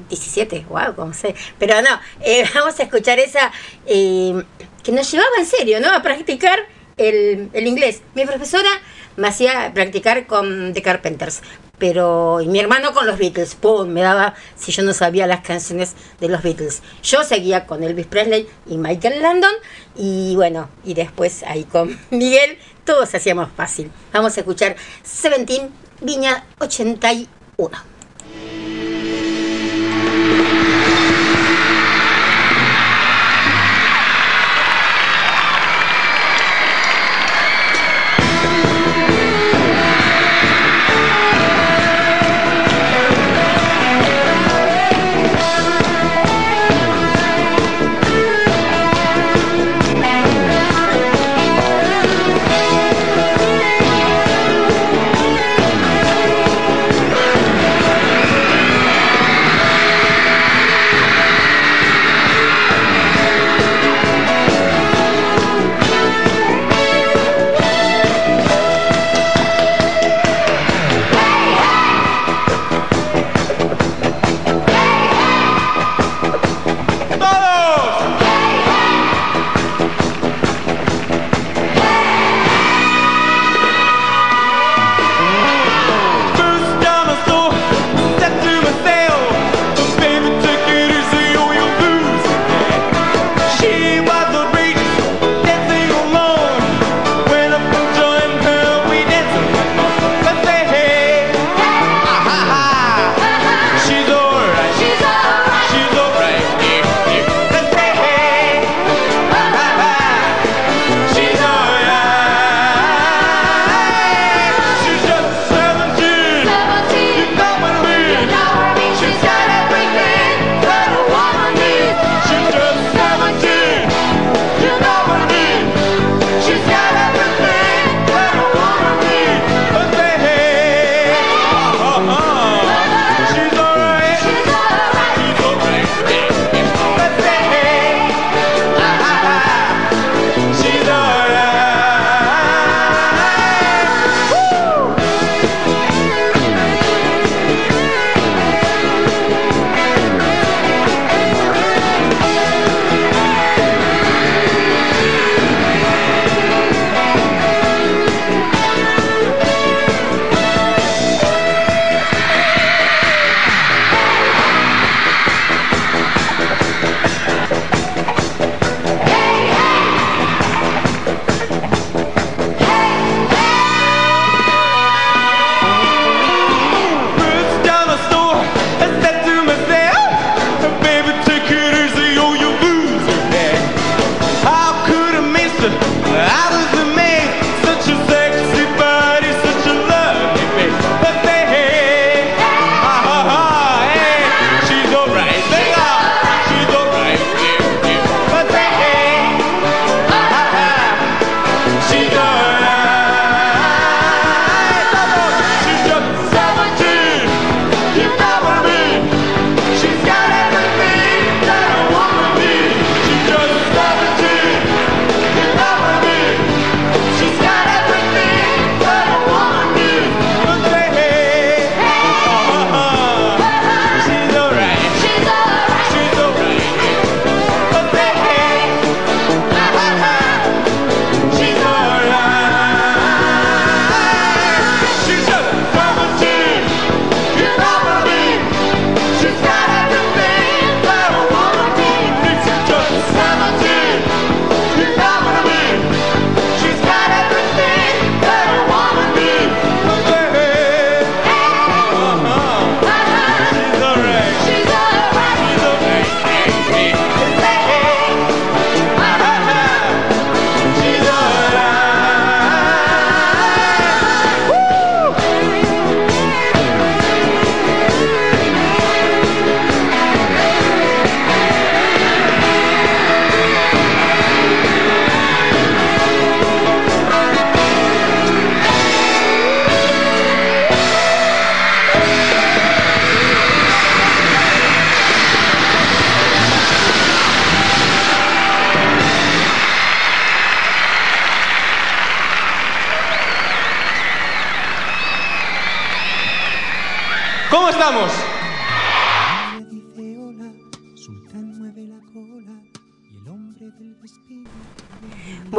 [0.09, 1.35] 17, wow, como sé.
[1.59, 3.51] Pero no, eh, vamos a escuchar esa
[3.87, 4.41] eh,
[4.85, 5.91] que nos llevaba en serio, ¿no?
[5.91, 6.61] A practicar
[6.97, 8.03] el, el inglés.
[8.14, 8.71] Mi profesora
[9.16, 11.43] me hacía practicar con The Carpenters,
[11.81, 13.89] pero y mi hermano con los Beatles, ¡pum!
[13.89, 16.83] me daba si yo no sabía las canciones de los Beatles.
[17.03, 19.55] Yo seguía con Elvis Presley y Michael Landon
[19.97, 23.91] y bueno, y después ahí con Miguel todos hacíamos fácil.
[24.12, 25.70] Vamos a escuchar Seventeen
[26.01, 27.89] Viña 81.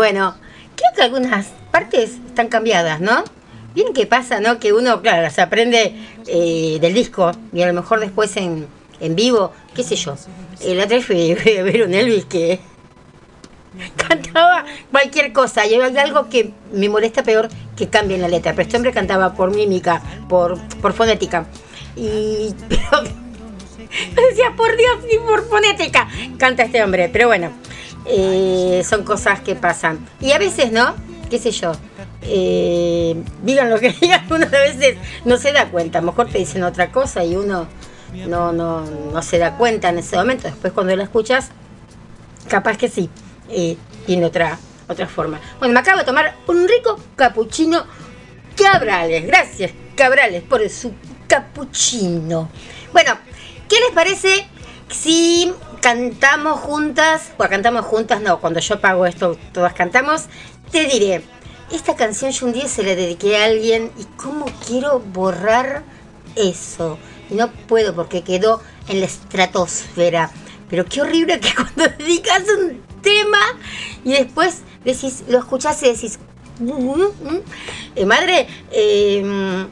[0.01, 0.33] Bueno,
[0.75, 3.23] creo que algunas partes están cambiadas, ¿no?
[3.75, 4.59] Bien que pasa, ¿no?
[4.59, 5.95] Que uno, claro, se aprende
[6.25, 8.65] eh, del disco y a lo mejor después en,
[8.99, 10.15] en vivo, qué sé yo.
[10.59, 12.59] El otro día fui, a ver un Elvis que
[14.07, 15.67] cantaba cualquier cosa.
[15.67, 18.53] Y hay algo que me molesta peor que cambien la letra.
[18.53, 21.45] Pero este hombre cantaba por mímica, por, por fonética.
[21.95, 22.55] Y.
[24.15, 26.07] Pero, decía, por Dios, ni por fonética
[26.39, 27.07] canta este hombre.
[27.13, 27.51] Pero bueno,
[28.05, 30.07] eh, son cosas que pasan.
[30.19, 30.95] Y a veces, ¿no?
[31.29, 31.71] ¿Qué sé yo?
[32.23, 35.99] Eh, digan lo que digan, uno a veces no se da cuenta.
[35.99, 37.67] A lo mejor te dicen otra cosa y uno
[38.27, 40.47] no, no, no se da cuenta en ese momento.
[40.47, 41.49] Después, cuando la escuchas,
[42.47, 43.09] capaz que sí.
[43.49, 45.39] Eh, tiene otra, otra forma.
[45.59, 47.85] Bueno, me acabo de tomar un rico capuchino
[48.55, 49.25] Cabrales.
[49.25, 50.93] Gracias, Cabrales, por su
[51.27, 52.49] capuchino.
[52.91, 53.17] Bueno,
[53.69, 54.47] ¿qué les parece
[54.89, 57.31] si cantamos juntas?
[57.37, 60.25] O cantamos juntas, no, cuando yo pago esto, todas cantamos.
[60.71, 61.23] Te diré,
[61.71, 65.83] esta canción yo un día se la dediqué a alguien y cómo quiero borrar
[66.35, 66.97] eso.
[67.29, 70.31] Y no puedo porque quedó en la estratosfera.
[70.69, 73.39] Pero qué horrible que cuando dedicas un tema
[74.05, 76.19] y después decís, lo escuchás y decís,
[76.59, 77.41] "Mm, mm, mm".
[77.95, 79.67] Eh, madre, eh,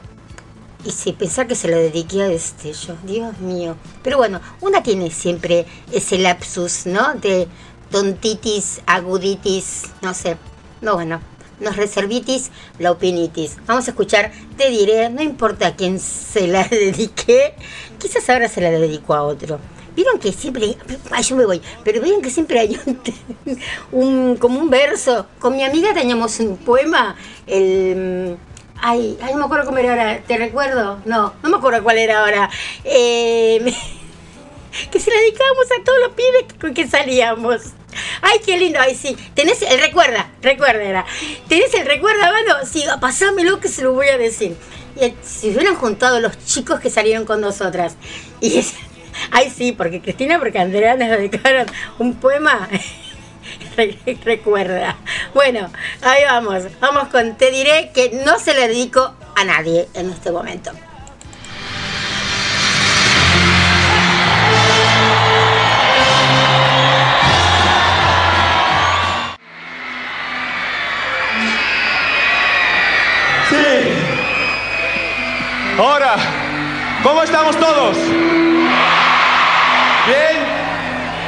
[0.84, 3.76] y si pensar que se lo dediqué a Destello, Dios mío.
[4.02, 7.14] Pero bueno, una tiene siempre ese lapsus, ¿no?
[7.14, 7.46] De
[7.90, 10.36] tontitis, aguditis, no sé.
[10.80, 11.20] No, bueno,
[11.60, 13.56] nos reservitis, la opinitis.
[13.66, 17.54] Vamos a escuchar, te diré, no importa a quién se la dediqué,
[17.98, 19.58] quizás ahora se la dedico a otro.
[19.94, 20.76] Vieron que siempre,
[21.10, 23.00] ay, yo me voy, pero vieron que siempre hay un,
[23.92, 25.26] un- como un verso.
[25.40, 27.16] Con mi amiga teníamos un poema,
[27.46, 28.36] el,
[28.82, 31.00] ay, ay, no me acuerdo cómo era ahora, ¿te recuerdo?
[31.04, 32.50] No, no me acuerdo cuál era ahora.
[32.84, 33.60] Eh,
[34.90, 37.60] que se la dedicábamos a todos los pibes con que salíamos.
[38.22, 39.16] Ay, qué lindo, ay, sí.
[39.34, 40.30] ¿Tenés el recuerda?
[40.42, 41.04] Recuerda, era.
[41.48, 42.64] ¿Tenés el recuerda, mano?
[42.64, 44.56] Sí, pasámelo que se lo voy a decir.
[45.00, 47.96] Y si hubieran juntado los chicos que salieron con nosotras.
[48.40, 48.74] Y es-
[49.32, 51.66] ay, sí, porque Cristina, porque Andrea nos dedicaron
[51.98, 52.68] un poema.
[53.76, 54.96] Re- Recuerda.
[55.34, 55.70] Bueno,
[56.02, 56.64] ahí vamos.
[56.80, 60.72] Vamos con Te diré que no se le dedico a nadie en este momento.
[73.48, 73.56] Sí.
[75.78, 76.14] Ahora,
[77.02, 77.96] ¿cómo estamos todos?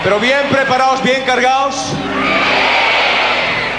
[0.05, 1.93] ¿Pero bien preparados, bien cargados?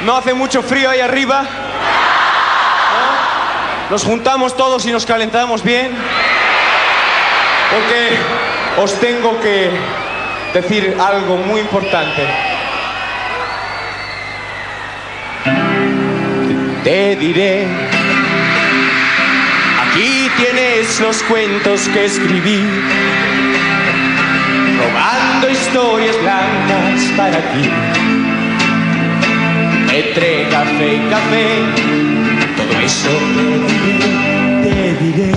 [0.04, 1.42] ¿No hace mucho frío ahí arriba?
[1.42, 1.48] ¿No?
[3.92, 5.92] ¿Nos juntamos todos y nos calentamos bien?
[7.72, 8.18] Porque
[8.82, 9.72] os tengo que
[10.54, 12.28] decir algo muy importante.
[16.84, 17.68] Te diré
[19.94, 22.68] Aquí tienes los cuentos que escribí,
[25.50, 27.70] historias blancas para ti.
[29.94, 31.48] Entre café y café,
[32.58, 33.10] todo eso
[34.64, 35.32] te diré.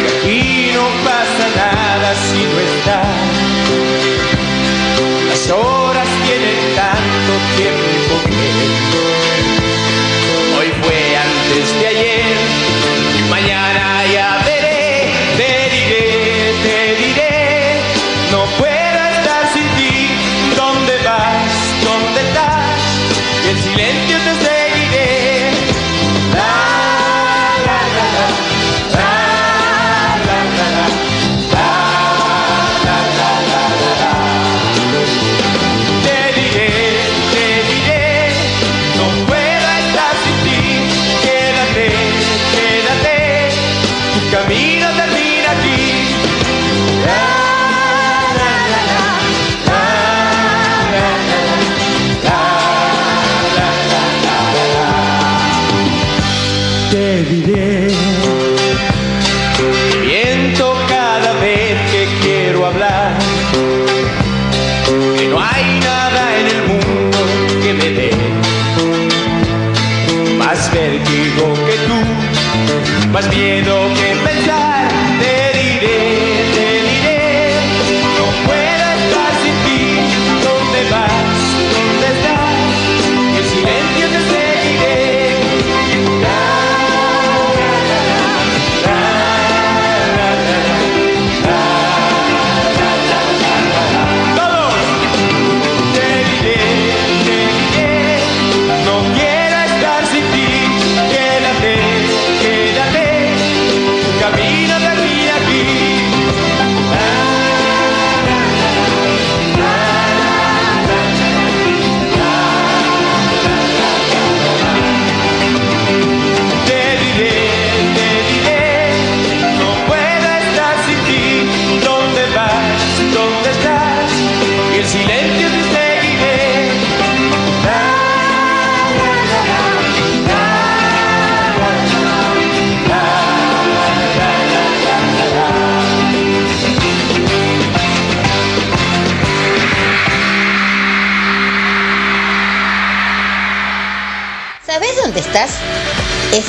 [0.00, 3.36] Que aquí no pasa nada si no estás.
[5.28, 9.05] Las horas tienen tanto tiempo que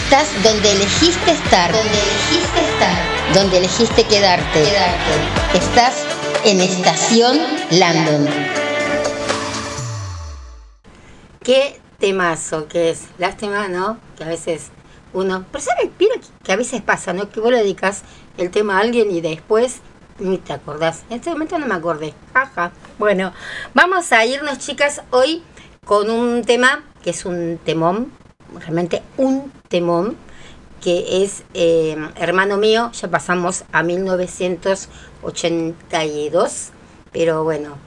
[0.09, 1.69] Estás donde elegiste estar.
[1.69, 3.33] Donde elegiste estar.
[3.33, 4.63] Donde elegiste quedarte.
[4.63, 5.57] Quedarte.
[5.57, 6.05] Estás
[6.45, 7.37] en Estación
[7.71, 8.25] Landon.
[11.43, 13.07] Qué temazo que es.
[13.17, 13.99] Lástima, ¿no?
[14.17, 14.67] Que a veces
[15.11, 15.43] uno.
[15.51, 15.89] Pero ¿sabes?
[15.99, 17.29] Mira que a veces pasa, ¿no?
[17.29, 18.03] Que vos le dedicas
[18.37, 19.81] el tema a alguien y después
[20.19, 21.03] ni te acordás.
[21.09, 22.13] En este momento no me acordé.
[22.33, 22.71] Jaja.
[22.97, 23.33] Bueno,
[23.73, 25.43] vamos a irnos, chicas, hoy
[25.83, 28.09] con un tema que es un temón.
[28.53, 30.15] Realmente un temón.
[30.81, 32.91] Que es eh, Hermano mío.
[32.93, 36.71] Ya pasamos a 1982.
[37.11, 37.77] Pero bueno,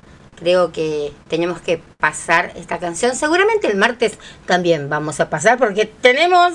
[0.41, 3.15] creo que tenemos que pasar esta canción.
[3.15, 6.55] Seguramente el martes también vamos a pasar porque tenemos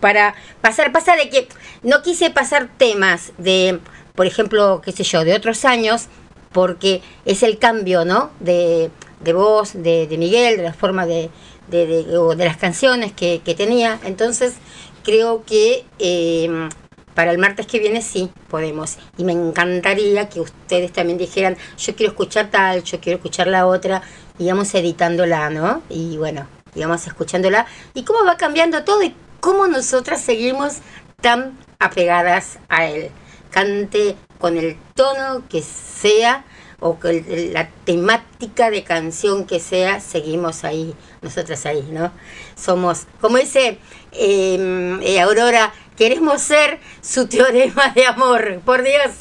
[0.00, 0.92] para pasar.
[0.92, 1.48] Pasa de que
[1.82, 3.80] no quise pasar temas de,
[4.14, 6.08] por ejemplo, qué sé yo, de otros años
[6.52, 8.30] porque es el cambio, ¿no?
[8.40, 8.90] De,
[9.20, 11.30] de voz de, de Miguel, de la forma de,
[11.72, 13.98] de, de, o de las canciones que, que tenía.
[14.04, 14.54] Entonces
[15.02, 16.68] creo que eh,
[17.14, 18.98] para el martes que viene sí podemos.
[19.18, 23.66] Y me encantaría que ustedes también dijeran, yo quiero escuchar tal, yo quiero escuchar la
[23.66, 24.02] otra,
[24.38, 25.82] y vamos editándola, ¿no?
[25.90, 27.66] Y bueno, y vamos escuchándola.
[27.94, 30.76] Y cómo va cambiando todo y cómo nosotras seguimos
[31.20, 33.10] tan apegadas a él.
[33.50, 36.44] Cante con el tono que sea
[36.80, 42.10] o el- la temática de canción que sea, seguimos ahí, nosotras ahí, ¿no?
[42.56, 43.78] Somos, como dice
[44.12, 49.12] eh, eh, Aurora, queremos ser su teorema de amor, por Dios.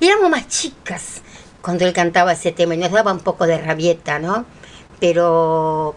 [0.00, 1.22] Éramos más chicas
[1.62, 4.44] cuando él cantaba ese tema y nos daba un poco de rabieta, ¿no?
[5.00, 5.94] Pero,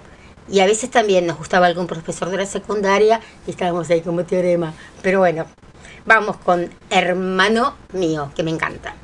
[0.50, 4.26] y a veces también nos gustaba algún profesor de la secundaria y estábamos ahí como
[4.26, 4.74] teorema.
[5.02, 5.46] Pero bueno,
[6.06, 8.96] vamos con Hermano mío, que me encanta.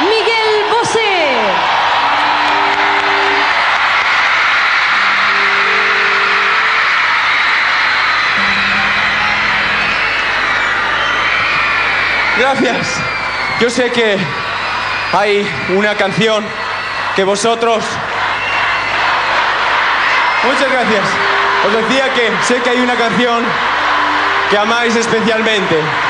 [0.00, 1.40] Miguel Bosé.
[12.38, 13.00] Gracias.
[13.60, 14.18] Yo sé que
[15.12, 16.46] hay una canción
[17.14, 17.84] que vosotros...
[20.44, 21.04] Muchas gracias.
[21.66, 23.44] Os decía que sé que hay una canción
[24.48, 26.07] que amáis especialmente.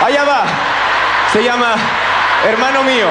[0.00, 0.44] Allá va.
[1.32, 1.74] Se llama
[2.44, 3.08] Hermano mío.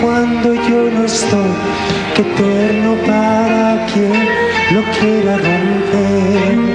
[0.00, 1.54] Cuando yo no estoy,
[2.14, 4.12] qué eterno para quien
[4.74, 6.70] lo quiera romper.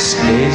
[0.00, 0.50] Que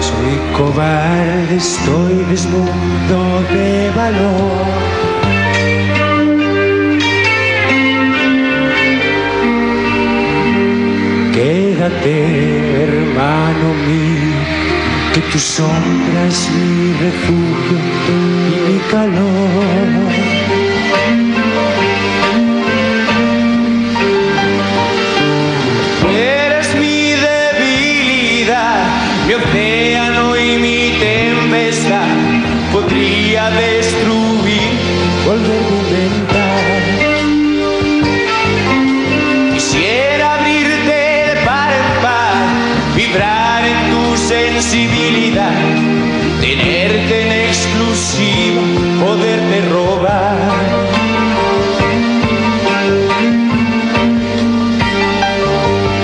[0.00, 3.20] soy cobarde, estoy desnudo
[3.54, 4.64] de valor.
[11.32, 12.14] Quédate,
[12.84, 14.33] hermano mío,
[15.14, 20.43] que tu sombra es mi refugio y mi calor.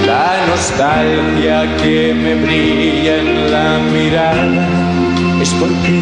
[0.06, 4.68] La nostalgia que me brilla en la mirada
[5.42, 5.98] es porque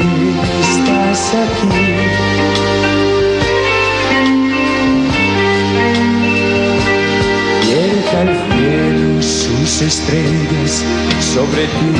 [0.60, 1.86] estás aquí.
[7.62, 10.84] Cierra el cielo sus estrellas
[11.20, 11.92] sobre ti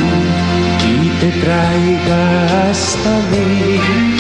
[1.04, 4.17] y te traiga hasta mí.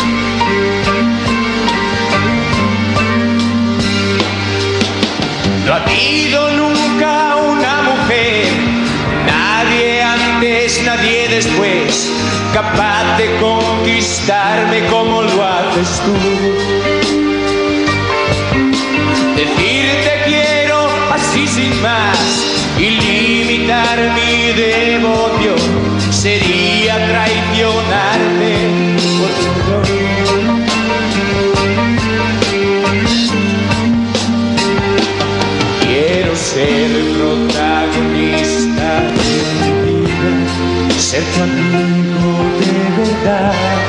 [6.08, 8.48] Nunca una mujer,
[9.26, 12.10] nadie antes, nadie después,
[12.54, 16.14] capaz de conquistarme como lo haces tú.
[19.36, 22.18] Decirte quiero así sin más
[22.78, 25.58] y limitar mi devoción
[26.10, 28.57] sería traicionarte
[41.20, 43.87] tu amigo de verdad.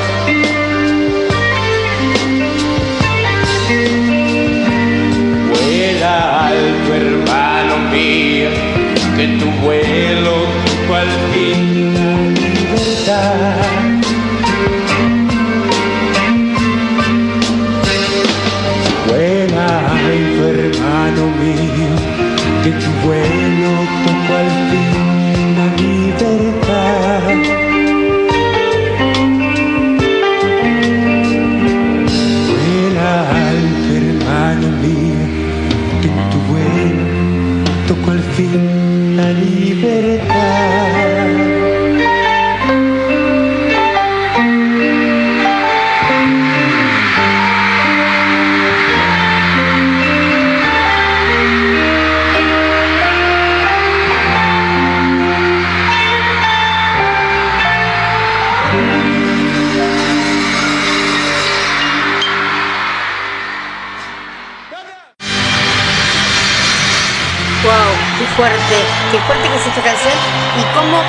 [70.60, 71.02] Y cómo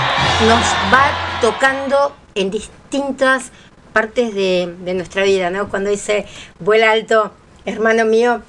[0.48, 3.52] nos va tocando en distintas
[3.92, 5.68] partes de, nuestra vida, ¿no?
[5.68, 6.26] Cuando dice
[6.60, 7.34] vuela alto,
[7.66, 8.42] hermano mío,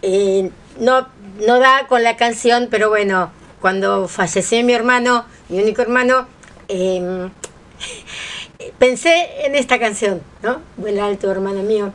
[0.00, 1.06] eh, no,
[1.46, 3.30] no da con la canción, pero bueno,
[3.60, 6.26] cuando falleció mi hermano, mi único hermano,
[6.68, 7.28] eh,
[8.78, 10.60] pensé en esta canción, ¿no?
[10.78, 11.92] Vuela alto, hermano mío.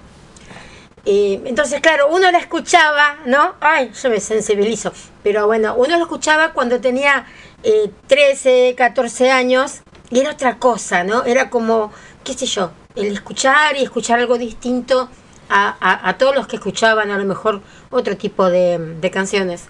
[1.06, 3.56] Eh, entonces, claro, uno la escuchaba, ¿no?
[3.60, 4.94] Ay, yo me sensibilizo.
[5.22, 7.26] Pero bueno, uno lo escuchaba cuando tenía
[7.64, 11.26] eh, 13, 14 años y era otra cosa, ¿no?
[11.26, 11.92] Era como,
[12.24, 15.10] qué sé yo, el escuchar y escuchar algo distinto
[15.50, 19.66] a, a- todos los que escuchaban a lo mejor otro tipo de, de canciones.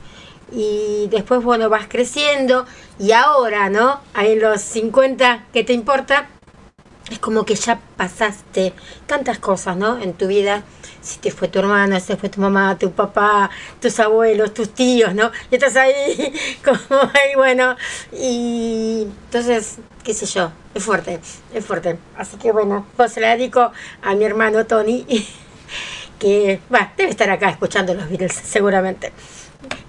[0.52, 2.66] Y después, bueno, vas creciendo
[3.00, 4.02] y ahora, ¿no?
[4.16, 6.28] En los 50, ¿qué te importa?
[7.12, 8.74] es como que ya pasaste
[9.08, 10.00] tantas cosas, ¿no?
[10.00, 10.64] En tu vida.
[11.04, 13.50] Si te fue tu hermana, si te fue tu mamá, tu papá,
[13.82, 15.32] tus abuelos, tus tíos, ¿no?
[15.52, 16.34] Y estás ahí,
[16.64, 17.76] como ahí, bueno.
[18.14, 21.20] Y entonces, qué sé yo, es fuerte,
[21.54, 21.98] es fuerte.
[22.18, 25.06] Así que bueno, pues se la dedico a mi hermano Tony,
[26.20, 29.12] que, va, debe estar acá escuchando los Beatles, seguramente.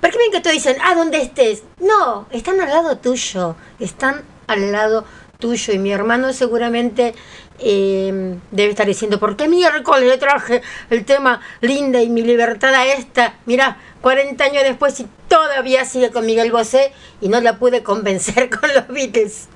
[0.01, 1.63] ¿Por qué ven que te dicen, ah, ¿dónde estés?
[1.81, 5.05] No, están al lado tuyo, están al lado
[5.39, 7.15] tuyo y mi hermano seguramente
[7.59, 12.75] eh, debe estar diciendo, ¿por qué miércoles le traje el tema Linda y mi libertad
[12.75, 13.37] a esta?
[13.47, 18.51] Mirá, 40 años después y todavía sigue con Miguel Bosé y no la pude convencer
[18.61, 19.49] con los Beatles.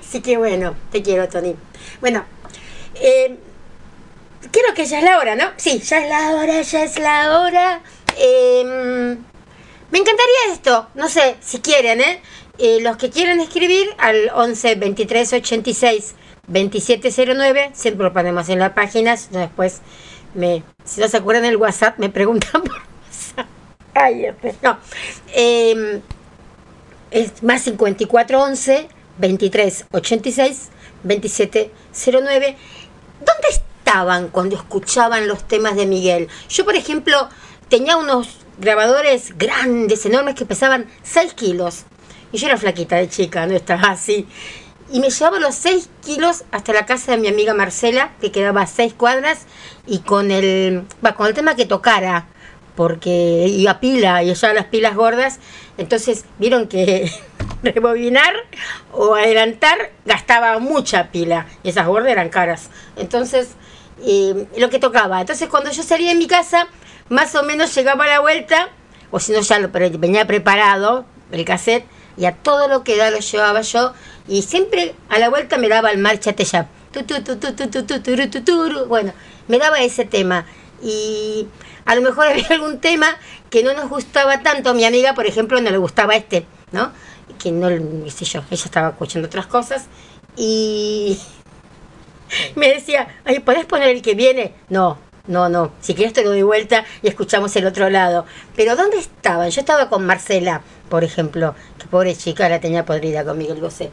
[0.00, 1.56] Así que bueno, te quiero, Tony.
[2.00, 2.24] Bueno,
[2.94, 3.36] eh,
[4.52, 5.50] creo que ya es la hora, ¿no?
[5.56, 7.80] Sí, ya es la hora, ya es la hora.
[8.18, 9.16] Eh,
[9.90, 12.20] me encantaría esto, no sé, si quieren, ¿eh?
[12.58, 16.14] Eh, los que quieran escribir al 11 23 86
[16.48, 19.80] 2709, siempre lo ponemos en la página, si no después
[20.34, 23.46] me, si no se acuerdan el WhatsApp, me preguntan por WhatsApp.
[23.94, 24.78] Ay, este, no.
[25.34, 26.00] Eh,
[27.10, 28.88] es más 54 11
[29.18, 30.68] 23 86
[31.02, 32.56] 27 09.
[33.18, 36.28] ¿Dónde estaban cuando escuchaban los temas de Miguel?
[36.48, 37.28] Yo, por ejemplo,
[37.68, 41.84] tenía unos grabadores grandes, enormes, que pesaban 6 kilos.
[42.32, 44.26] Y yo era flaquita de chica, no estaba así.
[44.90, 48.62] Y me llevaba los 6 kilos hasta la casa de mi amiga Marcela, que quedaba
[48.62, 49.46] a 6 cuadras,
[49.86, 52.26] y con el, va, con el tema que tocara,
[52.76, 55.40] porque iba pila y ella las pilas gordas.
[55.76, 57.10] Entonces vieron que
[57.62, 58.34] rebobinar
[58.92, 62.70] o adelantar gastaba mucha pila, y esas gordas eran caras.
[62.96, 63.50] Entonces,
[64.56, 65.20] lo que tocaba.
[65.20, 66.68] Entonces, cuando yo salía de mi casa,
[67.08, 68.68] más o menos llegaba a la vuelta,
[69.10, 73.10] o si no, ya lo venía preparado el cassette, y a todo lo que da
[73.10, 73.92] lo llevaba yo,
[74.28, 75.98] y siempre a la vuelta me daba el
[76.92, 78.86] tu, turu.
[78.86, 79.12] Bueno,
[79.48, 80.46] me daba ese tema.
[80.82, 81.46] Y
[81.84, 83.16] a lo mejor había algún tema
[83.50, 84.70] que no nos gustaba tanto.
[84.70, 86.92] A mi amiga, por ejemplo, no le gustaba este, ¿no?
[87.38, 89.86] que no, qué yo, ella estaba escuchando otras cosas
[90.36, 91.18] y
[92.54, 94.54] me decía, ay, ¿podés poner el que viene?
[94.68, 98.26] No, no, no, si quieres te lo doy vuelta y escuchamos el otro lado.
[98.54, 99.50] Pero ¿dónde estaban?
[99.50, 101.54] Yo estaba con Marcela, por ejemplo,
[101.86, 103.90] pobre chica la tenía podrida con Miguel Bosé.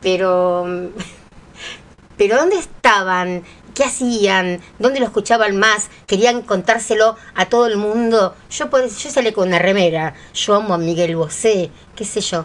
[0.00, 0.66] Pero,
[2.16, 3.44] pero ¿dónde estaban?
[3.74, 4.60] ¿Qué hacían?
[4.78, 5.88] ¿Dónde lo escuchaban más?
[6.06, 8.34] ¿Querían contárselo a todo el mundo?
[8.50, 10.14] Yo, pues, yo salí con una remera.
[10.34, 12.44] Yo amo a Miguel Bosé, qué sé yo.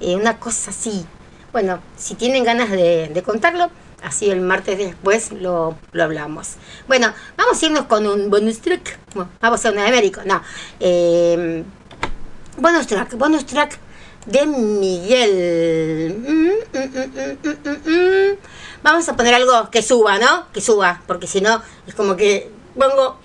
[0.00, 1.06] Eh, una cosa así.
[1.52, 3.70] Bueno, si tienen ganas de, contarlo,
[4.02, 6.56] así el martes después lo, lo, hablamos.
[6.86, 8.98] Bueno, vamos a irnos con un bonus track.
[9.14, 10.22] Bueno, vamos a una de América.
[10.26, 10.42] No.
[10.78, 11.64] Eh,
[12.58, 13.78] bonus track, bonus track
[14.26, 16.16] de Miguel.
[16.18, 18.38] Mm, mm, mm,
[18.82, 20.46] vamos a poner algo que suba, ¿no?
[20.52, 23.18] Que suba, porque si no es como que pongo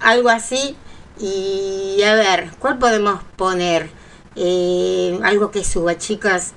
[0.00, 0.76] algo así
[1.18, 3.90] y a ver, ¿cuál podemos poner?
[4.36, 6.54] Eh, algo que suba, chicas.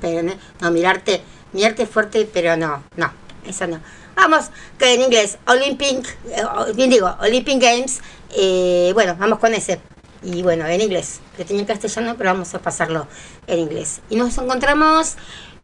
[0.00, 0.22] Pero
[0.60, 3.12] no, mirarte, mirarte fuerte, pero no, no,
[3.46, 3.80] eso no.
[4.16, 4.46] Vamos,
[4.78, 6.42] que en inglés, Olympic, eh,
[6.88, 8.00] digo, Olympic Games,
[8.36, 9.80] eh, bueno, vamos con ese.
[10.22, 13.06] Y bueno, en inglés, que tenía castellano, pero vamos a pasarlo
[13.46, 14.00] en inglés.
[14.10, 15.16] Y nos encontramos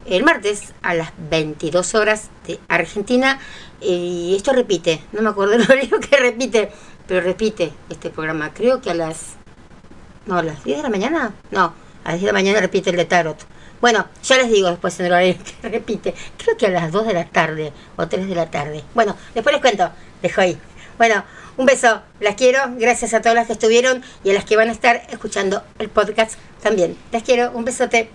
[0.07, 3.41] el martes a las 22 horas de Argentina.
[3.81, 6.71] Y esto repite, no me acuerdo el horario que repite,
[7.07, 8.53] pero repite este programa.
[8.55, 9.35] Creo que a las.
[10.27, 11.35] No, a las 10 de la mañana.
[11.51, 11.75] No,
[12.05, 13.47] a las 10 de la mañana repite el de Tarot.
[13.81, 16.15] Bueno, ya les digo después en el horario que repite.
[16.39, 18.83] Creo que a las 2 de la tarde o 3 de la tarde.
[18.95, 19.91] Bueno, después les cuento.
[20.23, 20.59] Dejo ahí.
[20.99, 21.25] Bueno,
[21.57, 22.03] un beso.
[22.21, 22.61] Las quiero.
[22.77, 25.89] Gracias a todas las que estuvieron y a las que van a estar escuchando el
[25.89, 26.97] podcast también.
[27.13, 27.51] Las quiero.
[27.53, 28.11] Un besote.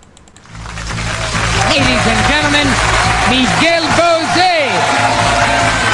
[1.69, 2.67] Ladies and gentlemen,
[3.29, 5.88] Miguel Bosé.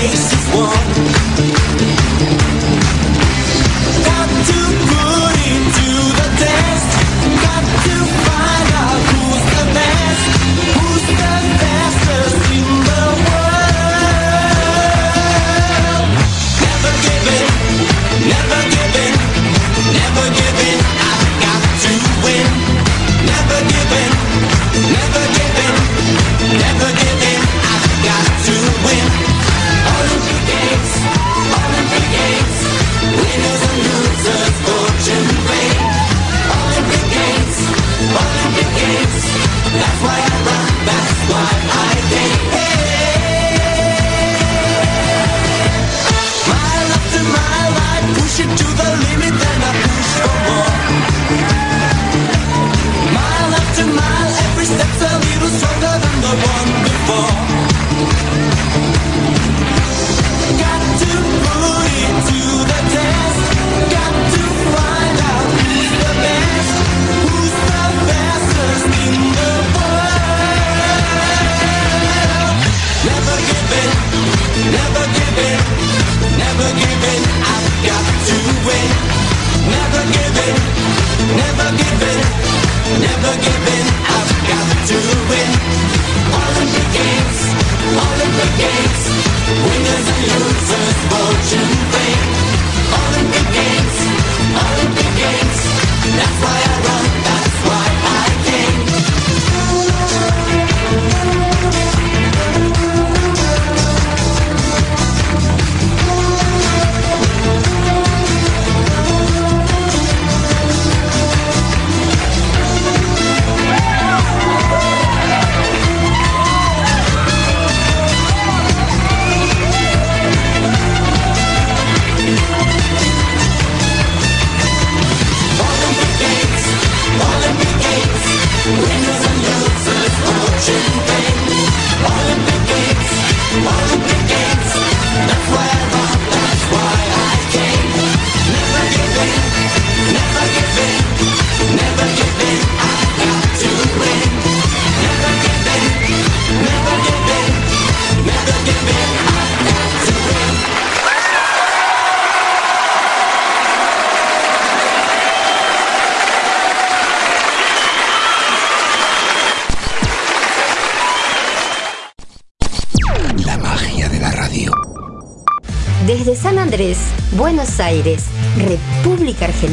[0.00, 0.39] face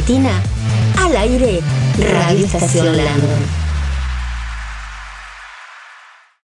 [0.07, 0.41] Argentina,
[1.03, 1.59] al aire,
[1.99, 3.56] Radio Estación Landon.